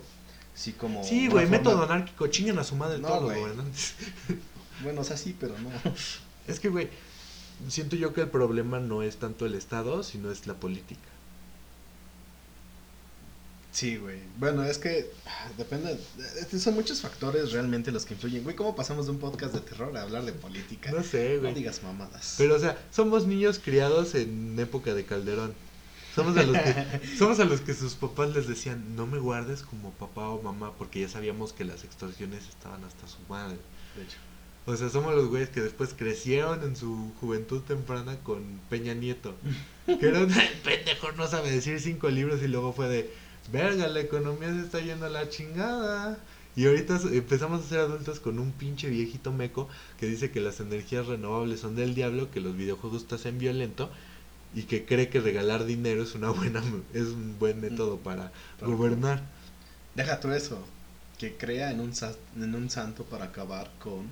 [0.54, 1.04] sí como.
[1.04, 3.54] Sí, güey, forma- método anárquico, chingan a su madre No, todos los güey.
[4.84, 5.70] Bueno, o sea, sí, pero no.
[6.48, 6.90] Es que, güey,
[7.70, 11.00] siento yo que el problema no es tanto el Estado, sino es la política.
[13.74, 14.20] Sí, güey.
[14.38, 15.92] Bueno, es que ah, depende.
[15.94, 18.44] eh, Son muchos factores realmente los que influyen.
[18.44, 20.92] Güey, ¿cómo pasamos de un podcast de terror a hablar de política?
[20.92, 21.56] No sé, No güey.
[21.56, 22.36] digas mamadas.
[22.38, 25.54] Pero, o sea, somos niños criados en época de Calderón.
[26.16, 26.86] Somos a los que,
[27.18, 30.72] somos a los que sus papás les decían, no me guardes como papá o mamá,
[30.78, 33.58] porque ya sabíamos que las extorsiones estaban hasta su madre.
[33.98, 34.18] De hecho.
[34.68, 39.34] O sea, somos los güeyes que después crecieron en su juventud temprana con Peña Nieto.
[39.88, 40.28] Que era un
[40.64, 43.12] pendejo, no sabe decir cinco libros y luego fue de,
[43.52, 46.18] verga, la economía se está yendo a la chingada.
[46.56, 49.68] Y ahorita empezamos a ser adultos con un pinche viejito meco
[50.00, 53.90] que dice que las energías renovables son del diablo, que los videojuegos te hacen violento
[54.54, 56.62] y que cree que regalar dinero es una buena
[56.94, 58.32] es un buen método para
[58.62, 59.22] gobernar.
[59.96, 60.64] Deja tú eso.
[61.18, 61.94] Que crea en un,
[62.36, 64.12] en un santo para acabar con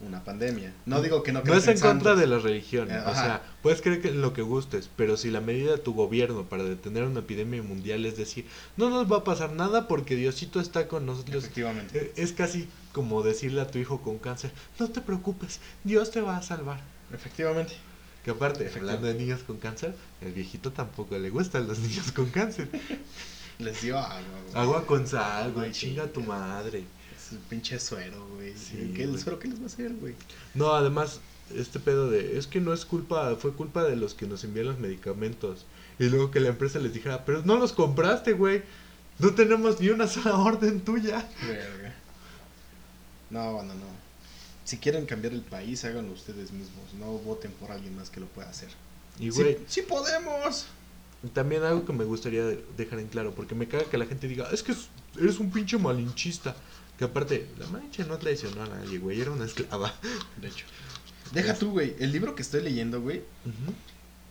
[0.00, 0.72] una pandemia.
[0.86, 3.82] No digo que no No es en contra de la religión, Eh, o sea, puedes
[3.82, 7.20] creer que lo que gustes, pero si la medida de tu gobierno para detener una
[7.20, 8.46] epidemia mundial es decir,
[8.76, 11.98] no nos va a pasar nada porque Diosito está con nosotros, Efectivamente.
[11.98, 16.20] eh, es casi como decirle a tu hijo con cáncer, no te preocupes, Dios te
[16.20, 16.80] va a salvar.
[17.12, 17.74] Efectivamente.
[18.24, 18.98] Que aparte, Efectivamente.
[18.98, 22.68] hablando de niños con cáncer, el viejito tampoco le gustan los niños con cáncer.
[23.58, 24.20] Les dio agua,
[24.52, 24.62] güey.
[24.62, 26.84] Agua con sal, güey, chinga a tu madre.
[27.48, 28.54] Pinche suero, güey.
[28.56, 29.20] Sí, ¿Qué, güey.
[29.20, 30.14] suero qué les va a hacer, güey?
[30.54, 31.20] No, además,
[31.54, 34.66] este pedo de, es que no es culpa, fue culpa de los que nos envían
[34.66, 35.64] los medicamentos.
[35.98, 38.62] Y luego que la empresa les dijera, pero no los compraste, güey.
[39.18, 41.28] No tenemos ni una sola orden tuya.
[41.46, 41.94] Verga.
[43.30, 43.98] No, bueno, no.
[44.64, 46.94] Si quieren cambiar el país, háganlo ustedes mismos.
[46.98, 48.68] No voten por alguien más que lo pueda hacer.
[49.18, 50.66] Y, Sí- güey, sí, podemos.
[51.34, 54.28] también algo que me gustaría de- dejar en claro, porque me caga que la gente
[54.28, 54.88] diga, es que es-
[55.20, 56.54] eres un pinche malinchista.
[56.98, 59.94] Que aparte, la mancha no traicionó a nadie, güey, era una esclava.
[60.40, 60.66] De hecho.
[61.32, 61.94] Deja tú, güey.
[62.00, 63.22] El libro que estoy leyendo, güey.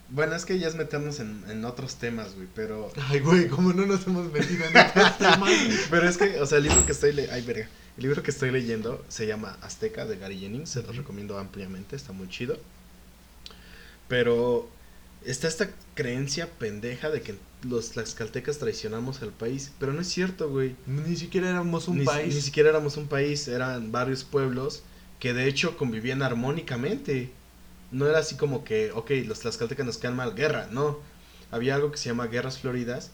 [0.09, 2.47] Bueno, es que ya es meternos en, en otros temas, güey.
[2.55, 2.91] Pero.
[3.09, 5.51] Ay, güey, ¿cómo no nos hemos metido en estos temas?
[5.89, 7.35] Pero es que, o sea, el libro que estoy leyendo.
[7.35, 7.69] Ay, verga.
[7.97, 10.69] El libro que estoy leyendo se llama Azteca de Gary Jennings.
[10.69, 10.99] Se los Ujú.
[10.99, 11.95] recomiendo ampliamente.
[11.95, 12.57] Está muy chido.
[14.07, 14.69] Pero.
[15.25, 19.71] Está esta creencia pendeja de que los tlaxcaltecas traicionamos al país.
[19.79, 20.75] Pero no es cierto, güey.
[20.85, 22.33] Ni siquiera éramos un ni, país.
[22.33, 24.83] ni siquiera éramos un país, eran varios pueblos
[25.19, 27.31] que de hecho convivían armónicamente.
[27.91, 30.99] No era así como que, ok, los tlaxcaltecas nos quedan mal, guerra, no.
[31.51, 33.11] Había algo que se llama guerras floridas,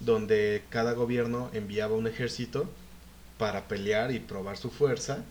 [0.00, 2.68] donde cada gobierno enviaba un ejército
[3.38, 5.24] para pelear y probar su fuerza,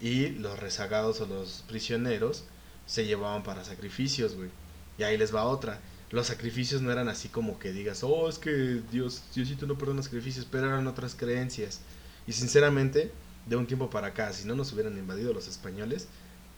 [0.00, 2.44] y los rezagados o los prisioneros
[2.86, 4.50] se llevaban para sacrificios, güey.
[4.98, 5.80] Y ahí les va otra.
[6.10, 10.02] Los sacrificios no eran así como que digas, oh, es que Dios, Diosito no perdona
[10.02, 11.80] sacrificios, pero eran otras creencias.
[12.26, 13.12] Y sinceramente,
[13.46, 16.08] de un tiempo para acá, si no nos hubieran invadido los españoles,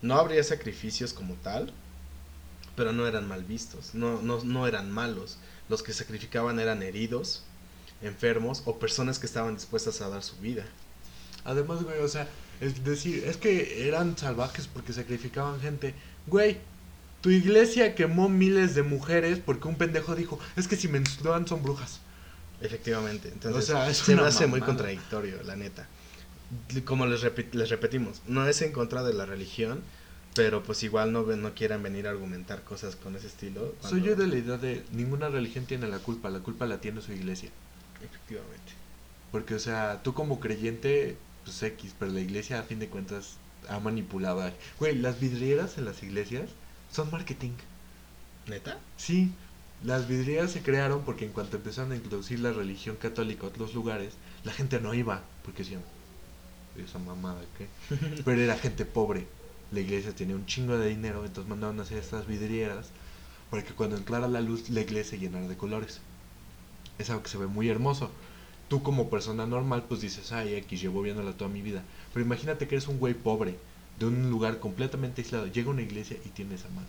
[0.03, 1.73] no habría sacrificios como tal,
[2.77, 5.39] pero no eran mal vistos, no, no, no eran malos.
[5.69, 7.43] Los que sacrificaban eran heridos,
[8.03, 10.65] enfermos o personas que estaban dispuestas a dar su vida.
[11.45, 12.29] Además, güey, o sea,
[12.61, 15.95] es decir, es que eran salvajes porque sacrificaban gente.
[16.27, 16.59] Güey,
[17.21, 21.63] tu iglesia quemó miles de mujeres porque un pendejo dijo, es que si menstruan son
[21.63, 22.01] brujas.
[22.61, 25.87] Efectivamente, entonces O sea, es se me hace muy contradictorio, la neta.
[26.85, 29.81] Como les, les repetimos, no es en contra de la religión,
[30.35, 33.75] pero pues igual no, no quieran venir a argumentar cosas con ese estilo.
[33.81, 37.01] Soy yo de la idea de ninguna religión tiene la culpa, la culpa la tiene
[37.01, 37.51] su iglesia.
[38.05, 38.73] Efectivamente.
[39.33, 43.37] Porque, o sea, tú como creyente, pues X, pero la iglesia a fin de cuentas
[43.69, 44.41] ha manipulado.
[44.43, 46.51] a- Güey, las vidrieras en las iglesias
[46.93, 47.53] son marketing.
[48.47, 48.79] ¿Neta?
[48.97, 49.33] Sí,
[49.85, 53.75] las vidrieras se crearon porque en cuanto empezaron a introducir la religión católica a otros
[53.75, 54.15] lugares,
[54.45, 55.83] la gente no iba, porque decían,
[56.77, 57.67] esa mamada, ¿qué?
[58.25, 59.27] Pero era gente pobre.
[59.73, 62.91] La iglesia tenía un chingo de dinero, entonces mandaron a hacer estas vidrieras
[63.51, 66.01] para que cuando entrara la luz la iglesia llenara de colores.
[66.99, 68.11] Es algo que se ve muy hermoso.
[68.69, 71.83] Tú como persona normal pues dices, ay X, llevo viéndola toda mi vida.
[72.13, 73.57] Pero imagínate que eres un güey pobre,
[74.01, 76.89] de un lugar completamente aislado, llega a una iglesia y tiene esa madre.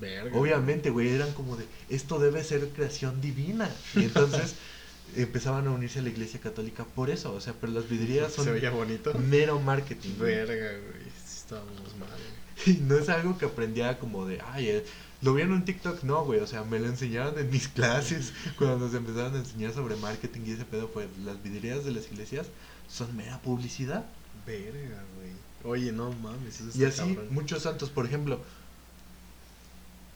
[0.00, 0.36] Verga.
[0.36, 3.70] Obviamente, güey, eran como de, esto debe ser creación divina.
[3.94, 4.56] Y entonces
[5.16, 8.44] empezaban a unirse a la iglesia católica por eso, o sea, pero las vidrieras son
[8.46, 9.14] Se veía bonito.
[9.14, 10.10] mero marketing.
[10.18, 11.06] Verga, güey.
[11.24, 12.42] Estábamos mal, güey.
[12.66, 14.84] Y no es algo que aprendía como de, ay, eh,
[15.20, 18.32] lo vi en un TikTok, no, güey, o sea, me lo enseñaron en mis clases
[18.58, 22.10] cuando nos empezaron a enseñar sobre marketing y ese pedo fue, las vidrieras de las
[22.10, 22.48] iglesias
[22.88, 24.04] son mera publicidad.
[24.46, 25.30] Verga, güey.
[25.64, 26.60] Oye, no mames.
[26.60, 27.28] Eso Y así cabrón.
[27.30, 28.40] muchos santos, por ejemplo,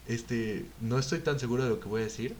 [0.07, 2.35] este, no estoy tan seguro de lo que voy a decir,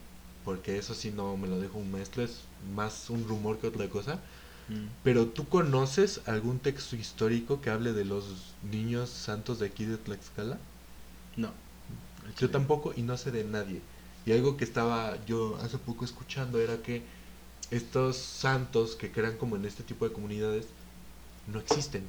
[0.46, 2.40] porque eso sí no me lo dejo un maestro, es
[2.76, 4.20] más un rumor que otra cosa,
[4.70, 4.88] Mm.
[5.02, 8.26] pero ¿tú conoces algún texto histórico que hable de los
[8.70, 10.58] niños santos de aquí de Tlaxcala?
[11.38, 11.52] No.
[12.38, 13.80] Yo tampoco y no sé de nadie.
[14.26, 17.02] Y algo que estaba yo hace poco escuchando era que
[17.72, 20.66] estos santos que crean como en este tipo de comunidades
[21.48, 22.04] no existen.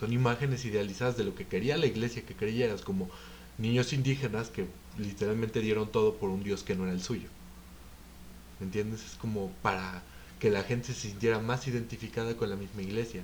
[0.00, 3.10] Son imágenes idealizadas de lo que quería la iglesia que creyeras, como
[3.58, 4.66] niños indígenas que
[4.98, 7.28] literalmente dieron todo por un dios que no era el suyo.
[8.58, 9.04] ¿Me entiendes?
[9.04, 10.02] Es como para
[10.38, 13.22] que la gente se sintiera más identificada con la misma iglesia.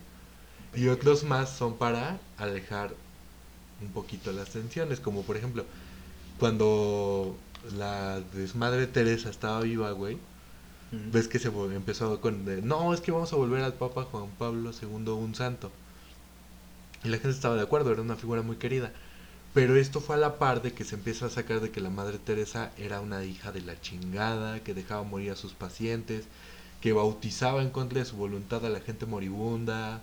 [0.74, 2.94] Y otros más son para alejar
[3.80, 5.64] un poquito las tensiones, como por ejemplo,
[6.38, 7.34] cuando
[7.78, 10.18] la desmadre Teresa estaba viva, güey,
[10.92, 11.10] Mm.
[11.10, 14.28] ves que se empezó con de, no, es que vamos a volver al Papa Juan
[14.38, 15.72] Pablo II un santo.
[17.07, 18.90] Y la gente estaba de acuerdo, era una figura muy querida.
[19.54, 21.88] Pero esto fue a la par de que se empieza a sacar de que la
[21.88, 26.24] Madre Teresa era una hija de la chingada, que dejaba morir a sus pacientes,
[26.80, 30.02] que bautizaba en contra de su voluntad a la gente moribunda.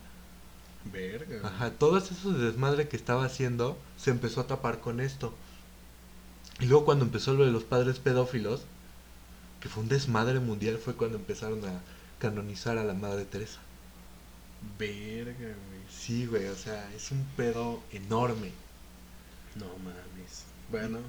[0.85, 1.45] Verga.
[1.45, 5.33] Ajá, todo eso de desmadre que estaba haciendo se empezó a tapar con esto.
[6.61, 8.61] Y luego cuando empezó lo de los padres pedófilos,
[9.59, 11.81] que fue un desmadre mundial, fue cuando empezaron a
[12.19, 13.59] canonizar a la Madre Teresa.
[14.79, 15.83] Verga, güey.
[15.89, 18.51] Sí, güey, o sea, es un pedo enorme.
[19.55, 20.43] No mames.
[20.71, 20.99] Bueno.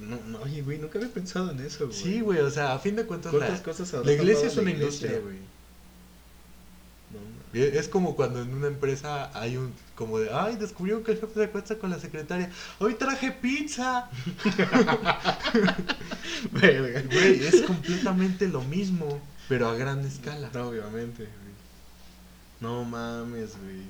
[0.00, 1.96] No, no, oye, güey, nunca había pensado en eso, güey.
[1.98, 4.70] Sí, güey, o sea, a fin de cuentas, ¿Cuántas la- cosas la iglesia es una
[4.70, 5.18] iglesia, industria.
[5.20, 5.36] güey?
[7.12, 7.74] No mames.
[7.74, 11.20] e- es como cuando en una empresa hay un, como de, ay, descubrieron que el
[11.20, 14.10] jefe se acuesta con la secretaria, hoy traje pizza.
[16.52, 17.02] Verga.
[17.02, 20.50] Güey, es completamente lo mismo, pero a gran escala.
[20.54, 21.28] No, obviamente.
[22.60, 23.82] No mames, güey.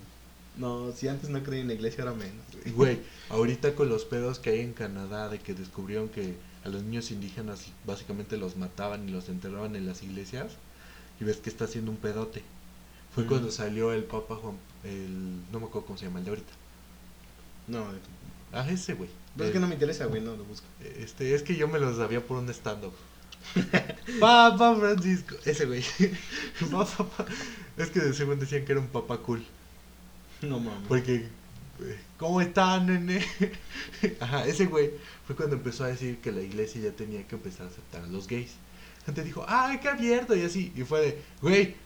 [0.56, 2.72] No, si antes no creí en la iglesia, ahora menos, güey.
[2.74, 2.98] Güey,
[3.30, 7.10] ahorita con los pedos que hay en Canadá de que descubrieron que a los niños
[7.10, 10.52] indígenas básicamente los mataban y los enterraban en las iglesias,
[11.20, 12.42] y ves que está haciendo un pedote.
[13.14, 13.30] Fue Ujú.
[13.32, 16.52] cuando salió el Papa Juan, el, no me acuerdo cómo se llama, el de ahorita.
[17.68, 17.84] No,
[18.52, 19.10] Ah, ese güey.
[19.36, 20.66] pero es El- que no me interesa, güey, no lo busco.
[20.98, 22.92] Este, es que yo me lo sabía por un stand-up.
[24.20, 25.84] Papa Francisco, ese güey.
[26.70, 27.26] Papa, pa-
[27.76, 29.44] es que según decían que era un papá cool.
[30.42, 30.86] No mames.
[30.88, 31.14] Porque,
[31.80, 33.24] eh, ¿cómo están, nene?
[34.20, 34.90] Ajá, ese güey
[35.26, 38.06] fue cuando empezó a decir que la iglesia ya tenía que empezar a aceptar a
[38.06, 38.52] los gays.
[39.00, 40.34] La gente dijo, ¡ay, qué abierto!
[40.34, 41.76] Y así, y fue de, güey,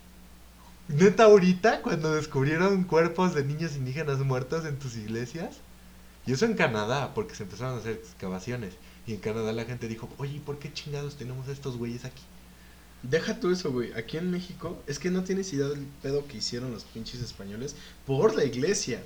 [0.88, 5.56] neta, ahorita cuando descubrieron cuerpos de niños indígenas muertos en tus iglesias,
[6.26, 8.74] y eso en Canadá, porque se empezaron a hacer excavaciones.
[9.08, 12.04] Y en Canadá la gente dijo, oye, ¿y ¿por qué chingados tenemos a estos güeyes
[12.04, 12.22] aquí?
[13.02, 13.92] Deja tú eso, güey.
[13.94, 17.74] Aquí en México, es que no tienes idea del pedo que hicieron los pinches españoles
[18.06, 19.02] por la iglesia.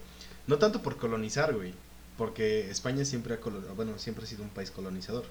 [0.48, 1.72] No tanto por colonizar, güey.
[2.18, 5.24] Porque España siempre ha, bueno, siempre ha sido un país colonizador.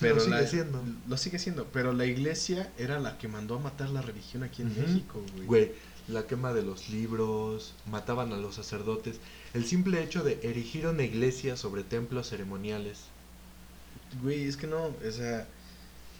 [0.00, 0.82] Lo sigue la- siendo.
[1.08, 1.64] Lo sigue siendo.
[1.72, 4.68] Pero la iglesia era la que mandó a matar la religión aquí en.
[4.78, 5.46] México, güey.
[5.46, 5.72] Güey,
[6.08, 9.16] la quema de los libros, mataban a los sacerdotes.
[9.54, 13.04] El simple hecho de erigir una iglesia sobre templos ceremoniales.
[14.22, 15.46] Güey, es que no, o sea,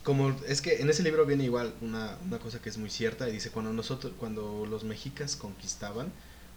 [0.03, 3.29] como es que en ese libro viene igual una, una cosa que es muy cierta
[3.29, 6.13] y dice cuando nosotros, cuando los mexicas conquistaban,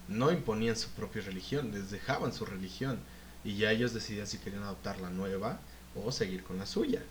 [0.08, 3.00] no imponían su propia religión, les dejaban su religión
[3.44, 5.60] y ya ellos decidían si querían adoptar la nueva
[5.96, 7.02] o seguir con la suya.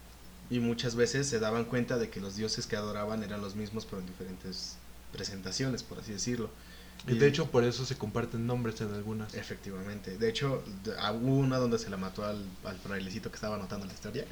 [0.51, 3.85] Y muchas veces se daban cuenta de que los dioses que adoraban eran los mismos
[3.87, 4.77] pero en diferentes
[5.12, 6.51] presentaciones, por así decirlo.
[7.07, 9.35] Y de hecho, por eso se comparten nombres en algunas.
[9.35, 10.19] Efectivamente.
[10.19, 10.63] De hecho,
[10.99, 14.25] ah, hubo una donde se la mató al, al frailecito que estaba anotando la historia.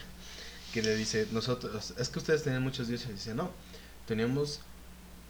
[0.72, 3.10] Que le dice, nosotros, es que ustedes tenían muchos dioses.
[3.10, 3.50] Y dice, no,
[4.06, 4.60] teníamos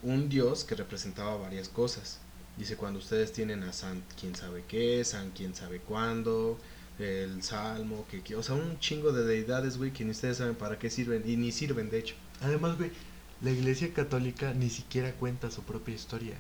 [0.02, 2.20] un dios que representaba varias cosas.
[2.56, 6.58] Dice, cuando ustedes tienen a San quién sabe qué, San quién sabe cuándo,
[6.98, 10.54] el Salmo, que, que- o sea, un chingo de deidades, güey, que ni ustedes saben
[10.56, 11.22] para qué sirven.
[11.26, 12.14] Y ni sirven, de hecho.
[12.40, 12.92] Además, güey,
[13.40, 16.36] la iglesia católica ni siquiera cuenta su propia historia.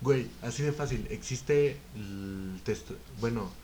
[0.00, 1.06] Güey, así de fácil.
[1.10, 2.90] Existe el test
[3.20, 3.56] bueno,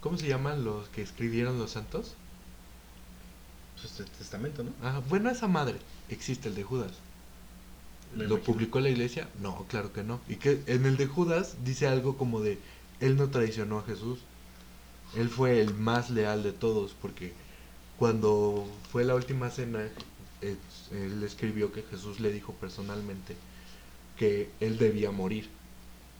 [0.00, 2.16] ¿cómo se llaman los que escribieron los santos?
[3.80, 4.72] Pues el testamento, ¿no?
[4.82, 5.78] Ah, bueno, esa madre.
[6.08, 6.92] Existe el de Judas.
[8.12, 8.44] Me ¿Lo imagino.
[8.44, 9.28] publicó la iglesia?
[9.40, 10.20] No, claro que no.
[10.28, 12.58] Y que en el de Judas dice algo como de,
[13.00, 14.20] él no traicionó a Jesús.
[15.14, 17.34] Él fue el más leal de todos porque
[17.98, 19.80] cuando fue la última cena,
[20.42, 20.56] eh,
[20.92, 23.36] él escribió que Jesús le dijo personalmente
[24.18, 25.48] que él debía morir,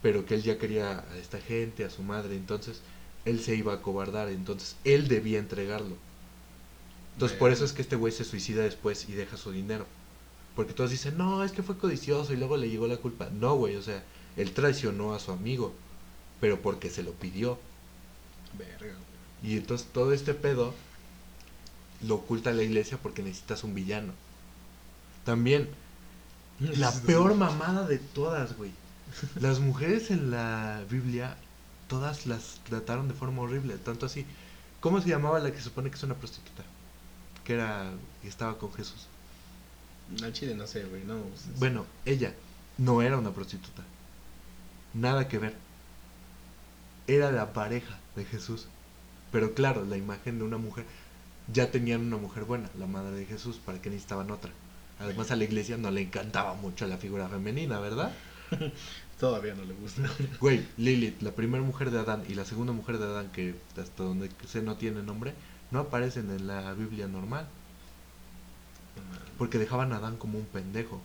[0.02, 2.80] pero que él ya quería a esta gente, a su madre, entonces
[3.24, 5.96] él se iba a cobardar, entonces él debía entregarlo.
[7.14, 9.86] Entonces por eso es que este güey se suicida después y deja su dinero.
[10.54, 13.28] Porque todos dicen, no, es que fue codicioso y luego le llegó la culpa.
[13.30, 14.02] No, güey, o sea,
[14.36, 15.72] él traicionó a su amigo,
[16.40, 17.58] pero porque se lo pidió.
[18.56, 18.94] Verga,
[19.42, 20.74] Y entonces todo este pedo
[22.06, 24.12] lo oculta la iglesia porque necesitas un villano.
[25.24, 25.68] También,
[26.60, 28.72] la peor mamada de todas, güey.
[29.40, 31.36] Las mujeres en la Biblia,
[31.88, 34.26] todas las trataron de forma horrible, tanto así.
[34.80, 36.62] ¿Cómo se llamaba la que se supone que es una prostituta?
[37.44, 37.90] Que era,
[38.22, 39.06] que estaba con Jesús.
[40.22, 41.16] Al chile no sé, güey, no.
[41.16, 42.34] es- Bueno, ella
[42.76, 43.82] no era una prostituta.
[44.94, 45.54] Nada que ver.
[47.06, 48.66] Era la pareja de Jesús.
[49.32, 50.84] Pero claro, la imagen de una mujer.
[51.52, 54.50] Ya tenían una mujer buena, la madre de Jesús, para que necesitaban otra.
[55.00, 58.12] Además a la iglesia no le encantaba mucho la figura femenina, ¿verdad?
[59.20, 60.02] Todavía no le gusta.
[60.40, 64.04] Güey, Lilith, la primera mujer de Adán y la segunda mujer de Adán, que hasta
[64.04, 65.34] donde sé no tiene nombre,
[65.70, 67.46] no aparecen en la Biblia normal.
[69.36, 71.00] Porque dejaban a Adán como un pendejo.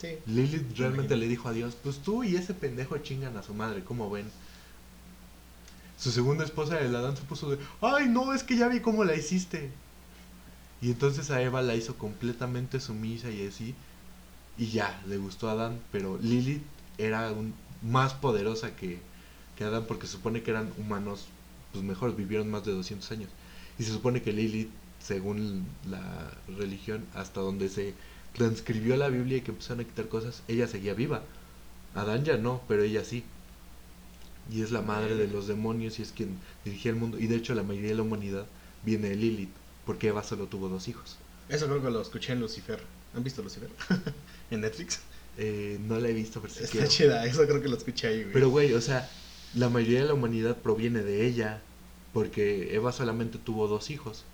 [0.00, 0.16] Sí.
[0.26, 3.84] Lilith realmente le dijo a Dios, pues tú y ese pendejo chingan a su madre,
[3.84, 4.26] ¿cómo ven?
[5.98, 9.04] Su segunda esposa, el Adán, se puso de, ay no, es que ya vi cómo
[9.04, 9.70] la hiciste.
[10.82, 13.74] Y entonces a Eva la hizo completamente sumisa y así,
[14.56, 16.62] y ya, le gustó a Adán, pero Lilith
[16.98, 18.98] era un, más poderosa que,
[19.56, 21.26] que Adán porque se supone que eran humanos,
[21.72, 23.30] pues mejor, vivieron más de 200 años.
[23.78, 27.94] Y se supone que Lilith, según la religión, hasta donde se
[28.34, 31.22] transcribió la Biblia y que empezaron a quitar cosas, ella seguía viva.
[31.94, 33.24] Adán ya no, pero ella sí.
[34.52, 37.18] Y es la madre de los demonios y es quien dirigía el mundo.
[37.18, 38.46] Y de hecho la mayoría de la humanidad
[38.84, 39.50] viene de Lilith,
[39.86, 41.16] porque Eva solo tuvo dos hijos.
[41.48, 42.80] Eso creo que lo escuché en Lucifer.
[43.14, 43.70] ¿Han visto Lucifer?
[44.50, 45.00] en Netflix.
[45.36, 46.88] Eh, no la he visto, pero sí Está quiero.
[46.88, 48.32] chida, eso creo que lo escuché ahí, güey.
[48.32, 49.08] Pero güey, o sea,
[49.54, 51.62] la mayoría de la humanidad proviene de ella,
[52.12, 54.24] porque Eva solamente tuvo dos hijos.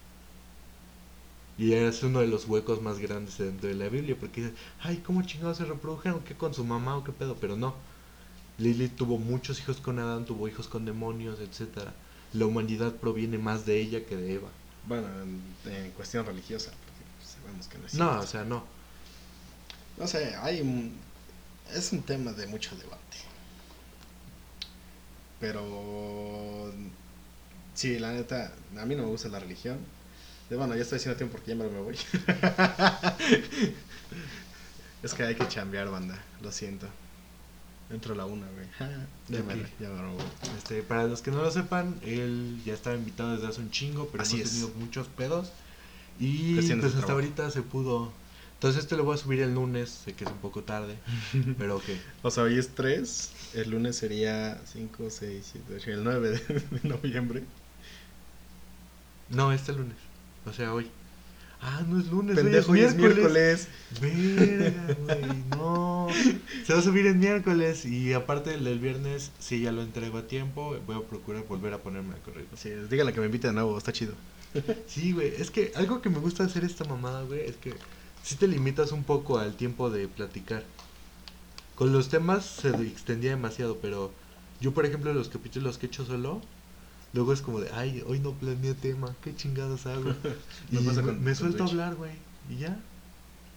[1.58, 4.98] Y es uno de los huecos más grandes dentro de la Biblia, porque dices, ay,
[4.98, 6.20] ¿cómo chingados se reprodujeron?
[6.20, 7.36] ¿Qué con su mamá o qué pedo?
[7.40, 7.74] Pero no.
[8.58, 11.94] Lilith tuvo muchos hijos con Adán, tuvo hijos con demonios, etcétera.
[12.32, 14.48] La humanidad proviene más de ella que de Eva.
[14.86, 18.22] Bueno, en, en cuestión religiosa, porque pues, sabemos que no es No, cierto.
[18.22, 18.64] o sea, no.
[19.96, 20.94] No sé, hay un...
[21.72, 23.16] Es un tema de mucho debate.
[25.38, 26.72] Pero...
[27.74, 29.78] Sí, la neta, a mí no me gusta la religión.
[30.50, 31.96] De, bueno, ya estoy haciendo tiempo porque ya me voy.
[35.02, 36.16] es que hay que chambear, banda.
[36.40, 36.86] Lo siento.
[37.90, 38.66] Entro a la una, güey.
[39.28, 39.68] Ya me, Ok.
[39.80, 40.56] ya me.
[40.58, 44.08] Este, para los que no lo sepan, él ya estaba invitado desde hace un chingo,
[44.10, 44.52] pero Así hemos es.
[44.60, 45.52] tenido muchos pedos.
[46.18, 48.12] Y Cuestiones pues hasta ahorita se pudo.
[48.54, 50.96] Entonces este lo voy a subir el lunes, sé que es un poco tarde,
[51.58, 53.30] pero que O sea, hoy es 3.
[53.54, 55.90] El lunes sería 5, 6, 7, 8.
[55.92, 56.38] El 9 de,
[56.80, 57.44] de noviembre.
[59.28, 59.96] no, este lunes,
[60.46, 60.90] o sea, hoy.
[61.60, 63.68] Ah, no es lunes, Pendejo, hoy es es miércoles.
[64.00, 64.58] miércoles.
[64.58, 66.08] Verga, güey, no.
[66.64, 70.18] Se va a subir el miércoles y aparte el del viernes, si ya lo entrego
[70.18, 72.46] a tiempo, voy a procurar volver a ponerme al correo.
[72.56, 74.14] Sí, díganle que me invite de nuevo, está chido.
[74.86, 77.74] Sí, güey, es que algo que me gusta hacer esta mamada, güey, es que
[78.22, 80.64] si te limitas un poco al tiempo de platicar.
[81.74, 84.12] Con los temas se extendía demasiado, pero
[84.60, 86.40] yo, por ejemplo, los capítulos que he hecho solo,
[87.16, 90.10] luego es como de, ay, hoy no planeé tema, qué chingados hago.
[90.70, 92.12] y Me pasa me, con- me con suelto a hablar, güey,
[92.48, 92.78] y ya.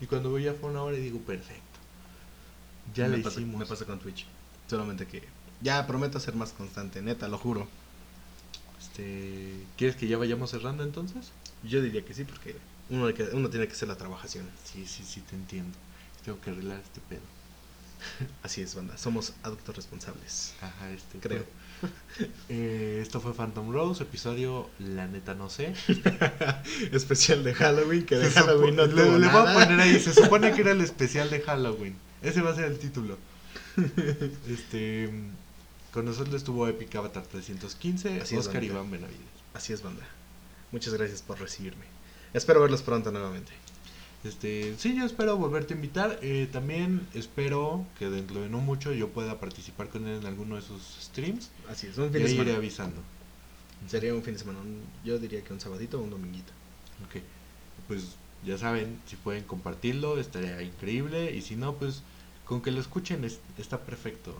[0.02, 1.62] Y cuando voy ya fue una hora y digo, perfecto.
[2.96, 3.60] Ya me le pasa, hicimos.
[3.60, 4.26] Me pasa con Twitch.
[4.68, 5.24] Solamente que
[5.62, 7.68] ya prometo ser más constante, neta, lo juro.
[8.80, 11.32] Este, ¿Quieres que ya vayamos cerrando entonces?
[11.64, 12.56] Yo diría que sí, porque
[12.90, 14.50] uno, hay que- uno tiene que hacer la trabajación.
[14.64, 15.78] Sí, sí, sí, te entiendo.
[16.24, 17.22] Tengo que arreglar este pedo.
[18.44, 18.98] Así es, banda.
[18.98, 20.54] Somos adultos responsables.
[20.62, 21.20] Ajá, este.
[21.20, 21.44] Creo.
[22.50, 25.74] Eh, esto fue Phantom Rose, episodio La neta no sé.
[26.92, 30.52] Especial de Halloween, que de Se Halloween no le, voy a poner ahí, se supone
[30.54, 31.96] que era el especial de Halloween.
[32.22, 33.18] Ese va a ser el título.
[34.50, 35.10] Este.
[35.94, 38.74] Con nosotros estuvo Epic Avatar 315, Así es, Oscar bandita.
[38.74, 39.22] Iván Benavides.
[39.54, 40.06] Así es, banda.
[40.72, 41.86] Muchas gracias por recibirme.
[42.34, 43.52] Espero verlos pronto nuevamente.
[44.24, 46.20] Este, sí, yo espero volverte a invitar.
[46.22, 50.56] Eh, también espero que dentro de no mucho yo pueda participar con él en alguno
[50.58, 51.50] de sus streams.
[51.70, 52.58] Así es, un Y fin de ahí iré semana.
[52.58, 53.02] avisando.
[53.88, 54.60] Sería un fin de semana.
[54.60, 56.52] un- yo diría que un sabadito o un dominguito.
[57.06, 57.22] Ok,
[57.88, 58.16] pues
[58.46, 62.02] ya saben, si pueden compartirlo estaría increíble y si no, pues
[62.46, 64.36] con que lo escuchen es- está perfecto.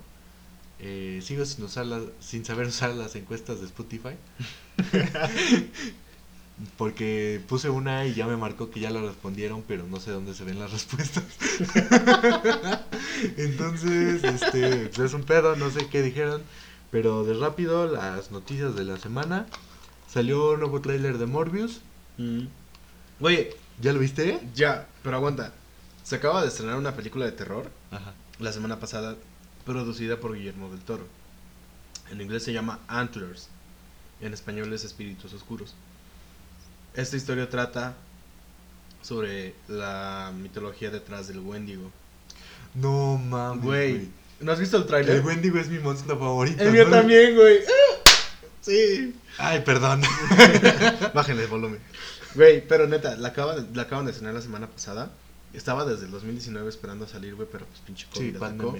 [0.82, 4.14] eh, sigo sin usarlas, sin saber usar las encuestas de Spotify.
[6.76, 10.34] Porque puse una y ya me marcó que ya la respondieron, pero no sé dónde
[10.34, 11.24] se ven las respuestas.
[13.36, 16.42] Entonces, este, pues es un pedo, no sé qué dijeron.
[16.90, 19.46] Pero de rápido, las noticias de la semana.
[20.08, 21.80] Salió un nuevo tráiler de Morbius.
[22.18, 22.46] Mm.
[23.20, 24.40] Oye, ¿Ya lo viste?
[24.54, 25.52] ya, pero aguanta.
[26.02, 28.12] Se acaba de estrenar una película de terror Ajá.
[28.38, 29.16] la semana pasada,
[29.64, 31.06] producida por Guillermo del Toro.
[32.10, 33.48] En inglés se llama Antlers.
[34.20, 35.74] En español es Espíritus Oscuros.
[36.94, 37.94] Esta historia trata
[39.02, 41.90] sobre la mitología detrás del Wendigo.
[42.74, 43.64] No mames.
[43.64, 44.08] Güey,
[44.40, 45.24] ¿no has visto el El tráiler?
[45.24, 46.62] Wendigo es mi monstruo favorito.
[46.62, 46.90] El mío ¿no?
[46.90, 47.60] también, güey.
[48.60, 49.14] Sí.
[49.38, 50.02] Ay, perdón.
[51.14, 51.80] Bájenle el volumen.
[52.34, 55.10] Güey, pero neta, la acaban, de, la acaban de estrenar la semana pasada.
[55.52, 58.76] Estaba desde el 2019 esperando a salir, güey, pero pues pinche COVID Sí, atacó.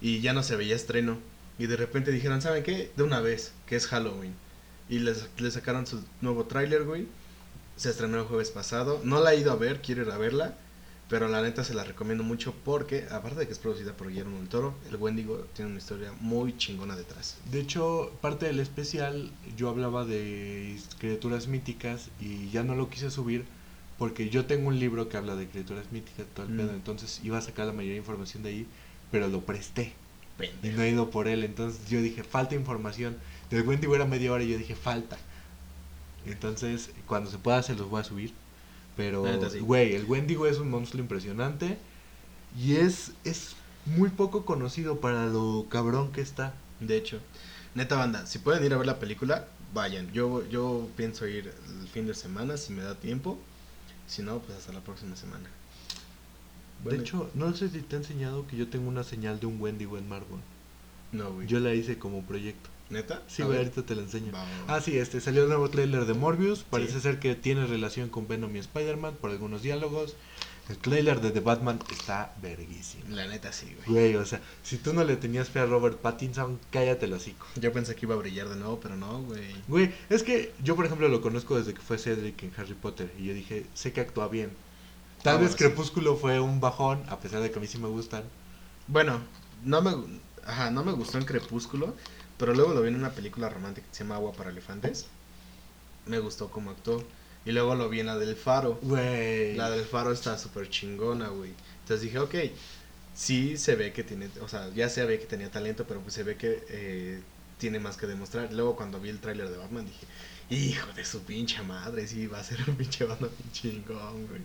[0.00, 1.18] Y ya no se veía estreno.
[1.58, 2.92] Y de repente dijeron, ¿saben qué?
[2.96, 4.34] De una vez, que es Halloween.
[4.88, 7.06] Y les, les sacaron su nuevo tráiler, güey.
[7.78, 9.00] Se estrenó el jueves pasado.
[9.04, 10.54] No la he ido a ver, quiero ir a verla.
[11.08, 14.36] Pero la neta se la recomiendo mucho porque, aparte de que es producida por Guillermo
[14.36, 17.38] del Toro, el Wendigo tiene una historia muy chingona detrás.
[17.50, 23.10] De hecho, parte del especial yo hablaba de criaturas míticas y ya no lo quise
[23.10, 23.46] subir
[23.96, 26.56] porque yo tengo un libro que habla de criaturas míticas, todo el Mm.
[26.58, 28.66] pedo, entonces iba a sacar la mayoría de información de ahí,
[29.10, 29.94] pero lo presté
[30.38, 30.76] y Pendejo.
[30.76, 33.16] no he ido por él, entonces yo dije, falta información.
[33.50, 35.16] Del Wendigo era media hora y yo dije, falta.
[36.32, 38.32] Entonces, cuando se pueda se los voy a subir.
[38.96, 39.24] Pero,
[39.60, 41.78] güey, el Wendigo es un monstruo impresionante
[42.58, 43.54] y es, es
[43.86, 46.54] muy poco conocido para lo cabrón que está.
[46.80, 47.20] De hecho,
[47.74, 50.12] neta banda, si pueden ir a ver la película, vayan.
[50.12, 53.38] Yo, yo pienso ir el fin de semana si me da tiempo.
[54.06, 55.48] Si no, pues hasta la próxima semana.
[56.82, 59.46] Bueno, de hecho, no sé si te he enseñado que yo tengo una señal de
[59.46, 60.40] un Wendigo en mármol.
[61.12, 61.46] no, güey.
[61.46, 62.70] Yo la hice como proyecto.
[62.90, 63.22] ¿Neta?
[63.28, 64.32] Sí, güey, ahorita te la enseño.
[64.66, 66.62] Ah, sí, este salió el nuevo tráiler de Morbius.
[66.64, 67.00] Parece Sí.
[67.00, 70.16] ser que tiene relación con Venom y Spider-Man por algunos diálogos.
[70.70, 73.04] El tráiler de The Batman está verguísimo.
[73.08, 73.88] La neta sí, güey.
[74.12, 77.46] Güey, o sea, si tú no le tenías fe a Robert Pattinson, cállate el hocico.
[77.56, 79.44] Yo pensé que iba a brillar de nuevo, pero no, güey.
[79.66, 83.10] Güey, es que yo, por ejemplo, lo conozco desde que fue Cedric en Harry Potter.
[83.18, 84.50] Y yo dije, sé que actúa bien.
[85.22, 85.64] Tal Ah, vez bueno, sí.
[85.64, 88.24] Crepúsculo fue un bajón, a pesar de que a mí sí me gustan.
[88.88, 89.20] Bueno,
[89.64, 89.94] no me,
[90.46, 91.94] ajá, no me gustó en Crepúsculo,
[92.38, 95.06] pero luego lo vi en una película romántica que se llama Agua para Elefantes.
[96.06, 97.04] Me gustó cómo actuó.
[97.44, 98.78] Y luego lo vi en la del Faro.
[98.82, 99.56] Güey.
[99.56, 101.52] La del Faro está súper chingona, güey.
[101.80, 102.34] Entonces dije, ok,
[103.14, 106.14] sí se ve que tiene, o sea, ya se ve que tenía talento, pero pues
[106.14, 107.20] se ve que eh,
[107.58, 108.52] tiene más que demostrar.
[108.52, 110.06] Luego cuando vi el tráiler de Batman dije,
[110.50, 114.42] hijo de su pinche madre, sí, va a ser un pinche Batman chingón, güey.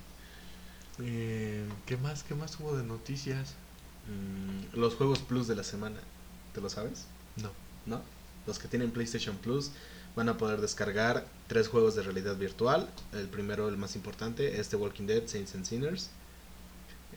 [0.99, 2.23] Eh, ¿Qué más?
[2.23, 3.55] ¿Qué más hubo de noticias?
[4.07, 5.99] Mm, los juegos Plus de la semana,
[6.53, 7.05] ¿te lo sabes?
[7.37, 7.51] No.
[7.85, 8.01] ¿No?
[8.47, 9.71] Los que tienen PlayStation Plus
[10.15, 12.89] van a poder descargar tres juegos de realidad virtual.
[13.13, 16.09] El primero, el más importante, es The Walking Dead, Saints and Sinners.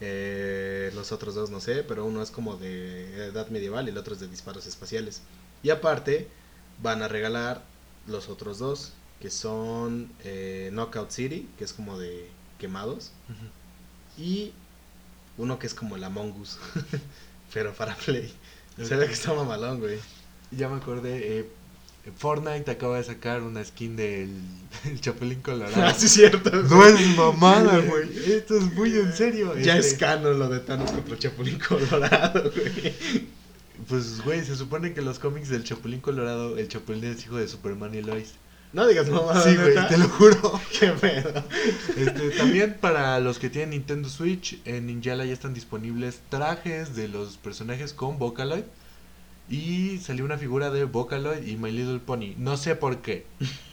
[0.01, 3.99] Eh, los otros dos no sé, pero uno es como de edad medieval y el
[3.99, 5.23] otro es de disparos espaciales.
[5.62, 6.29] Y aparte,
[6.83, 7.62] van a regalar
[8.07, 13.12] los otros dos, que son eh, Knockout City, que es como de quemados,
[14.19, 14.53] y
[15.39, 16.59] uno que es como el Among Us,
[17.55, 18.33] pero para Play.
[18.83, 19.99] Se ve que está mamalón, güey.
[20.51, 21.49] Ya me acordé, eh,
[22.16, 24.30] Fortnite acaba de sacar una skin del
[24.84, 25.74] el Chapulín Colorado.
[25.76, 26.51] Ah, sí, cierto.
[26.51, 28.09] No es mamada, güey.
[28.32, 29.57] Esto es muy en serio.
[29.59, 32.94] Ya este, es canon lo de Thanos contra Chapulín Colorado, güey.
[33.88, 37.49] Pues, güey, se supone que los cómics del Chapulín Colorado, el Chapulín es hijo de
[37.49, 38.34] Superman y Lois.
[38.72, 40.61] No digas mamada, sí, güey, te lo juro.
[40.78, 41.44] Qué pedo.
[41.97, 47.09] Este, también para los que tienen Nintendo Switch, en Ninjala ya están disponibles trajes de
[47.09, 48.64] los personajes con Vocaloid.
[49.49, 52.34] Y salió una figura de Vocaloid y My Little Pony.
[52.36, 53.26] No sé por qué.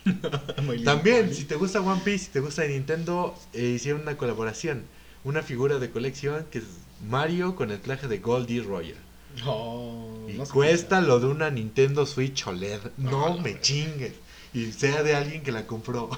[0.85, 4.83] También, si te gusta One Piece, si te gusta Nintendo, eh, hicieron una colaboración.
[5.23, 6.65] Una figura de colección que es
[7.09, 8.97] Mario con el traje de Goldie Roger.
[9.45, 12.79] Oh, Y no cuesta lo de una Nintendo Switch OLED.
[12.97, 14.13] No me chingues.
[14.53, 16.11] Y sea de alguien que la compró.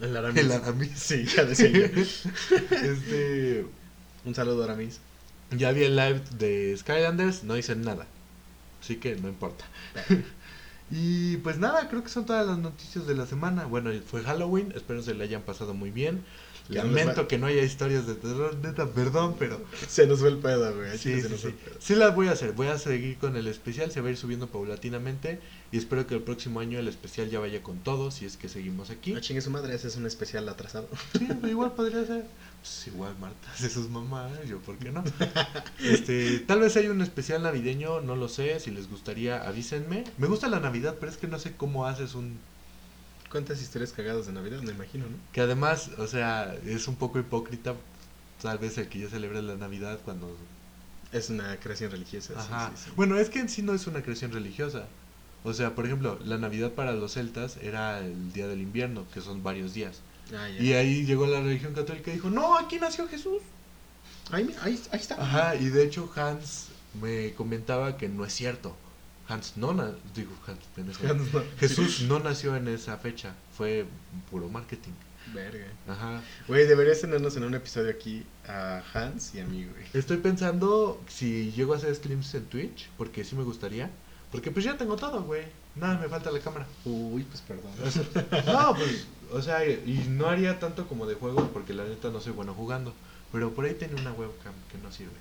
[0.00, 0.42] El Aramis.
[0.42, 0.90] El Aramis.
[0.94, 1.70] Sí, ya decía.
[2.70, 3.64] Este.
[4.26, 5.00] Un saludo, Aramis.
[5.50, 8.06] Ya vi el live de Skylanders, no dicen nada.
[8.84, 9.64] Así que no importa.
[10.90, 13.64] y pues nada, creo que son todas las noticias de la semana.
[13.64, 16.22] Bueno, fue Halloween, espero se le hayan pasado muy bien.
[16.68, 20.38] Lamento va- que no haya historias de terror, neta, perdón, pero Se nos fue el
[20.38, 20.96] pedo, güey.
[20.96, 21.54] sí, se sí, sí.
[21.78, 24.16] Sí las voy a hacer, voy a seguir con el especial, se va a ir
[24.16, 25.40] subiendo paulatinamente
[25.72, 28.48] y espero que el próximo año el especial ya vaya con todo, si es que
[28.48, 29.12] seguimos aquí.
[29.12, 30.88] No chingue su madre, ese es un especial atrasado.
[31.18, 32.24] Sí, pero igual podría ser.
[32.62, 35.04] Pues igual Marta hace sus mamás, yo por qué no.
[35.82, 40.04] Este, tal vez hay un especial navideño, no lo sé, si les gustaría avísenme.
[40.16, 42.38] Me gusta la Navidad, pero es que no sé cómo haces un
[43.34, 44.62] ¿Cuántas historias cagadas de Navidad?
[44.62, 45.16] Me imagino, ¿no?
[45.32, 47.74] que además, o sea, es un poco hipócrita
[48.40, 50.36] tal vez el que yo celebre la Navidad cuando
[51.10, 52.34] Es una creación religiosa.
[52.34, 52.70] sí, Ajá.
[52.76, 52.90] sí, sí.
[52.94, 54.86] Bueno, es que en sí no es una creación religiosa.
[55.42, 59.20] O sea, por ejemplo, la Navidad para los celtas era el día del invierno, que
[59.20, 59.98] son varios días.
[60.32, 60.62] Ah, ya.
[60.62, 63.42] Y ahí llegó la religión católica y dijo, no, aquí nació Jesús.
[64.30, 65.20] Ahí, ahí, ahí está.
[65.20, 66.68] Ajá, y de hecho Hans
[67.02, 68.76] me comentaba que no es cierto.
[69.28, 71.02] Hans no nació, digo Hans, pendejo.
[71.14, 71.42] No.
[71.58, 73.86] Jesús no nació en esa fecha, fue
[74.30, 74.92] puro marketing.
[75.32, 75.66] Verga.
[75.88, 76.22] Ajá.
[76.46, 79.84] Güey, deberías tenernos en un episodio aquí a Hans y a mí, güey.
[79.94, 83.90] Estoy pensando si llego a hacer streams en Twitch, porque sí me gustaría.
[84.30, 85.44] Porque pues ya tengo todo, güey.
[85.76, 86.66] Nada, me falta la cámara.
[86.84, 87.72] Uy, pues perdón.
[88.46, 92.20] No, pues, o sea, y no haría tanto como de juego, porque la neta no
[92.20, 92.92] soy bueno jugando.
[93.32, 95.16] Pero por ahí tenía una webcam que no sirve.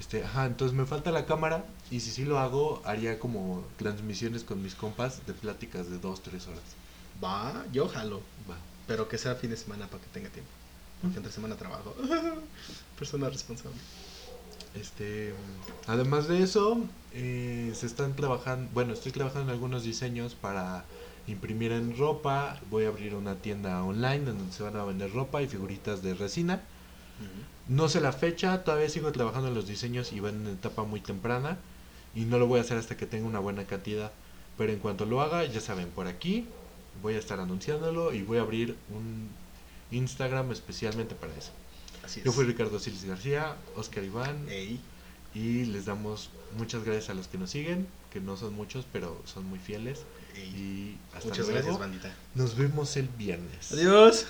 [0.00, 4.44] Este, ajá, entonces me falta la cámara y si sí lo hago, haría como transmisiones
[4.44, 6.62] con mis compas de pláticas de 2, 3 horas.
[7.22, 8.20] Va, yo jalo.
[8.48, 8.56] Va.
[8.86, 10.50] Pero que sea fin de semana para que tenga tiempo.
[11.02, 11.94] Porque entre semana trabajo.
[12.98, 13.78] Persona responsable.
[14.74, 15.34] Este,
[15.86, 16.80] además de eso,
[17.12, 20.84] eh, se están trabajando, bueno, estoy trabajando en algunos diseños para
[21.26, 22.60] imprimir en ropa.
[22.70, 26.14] Voy a abrir una tienda online donde se van a vender ropa y figuritas de
[26.14, 26.62] resina.
[27.68, 31.00] No sé la fecha, todavía sigo trabajando en los diseños y van en etapa muy
[31.00, 31.58] temprana.
[32.14, 34.10] Y no lo voy a hacer hasta que tenga una buena cantidad.
[34.56, 36.46] Pero en cuanto lo haga, ya saben, por aquí
[37.02, 39.28] voy a estar anunciándolo y voy a abrir un
[39.90, 41.52] Instagram especialmente para eso.
[42.04, 42.26] Así es.
[42.26, 44.80] Yo fui Ricardo Siles García, Oscar Iván, Ey,
[45.34, 49.20] y les damos muchas gracias a los que nos siguen, que no son muchos, pero
[49.26, 50.00] son muy fieles.
[50.34, 50.42] ey.
[50.42, 51.52] Y hasta Muchas luego.
[51.54, 52.14] gracias, bandita.
[52.34, 53.70] Nos vemos el viernes.
[53.72, 54.26] Adiós.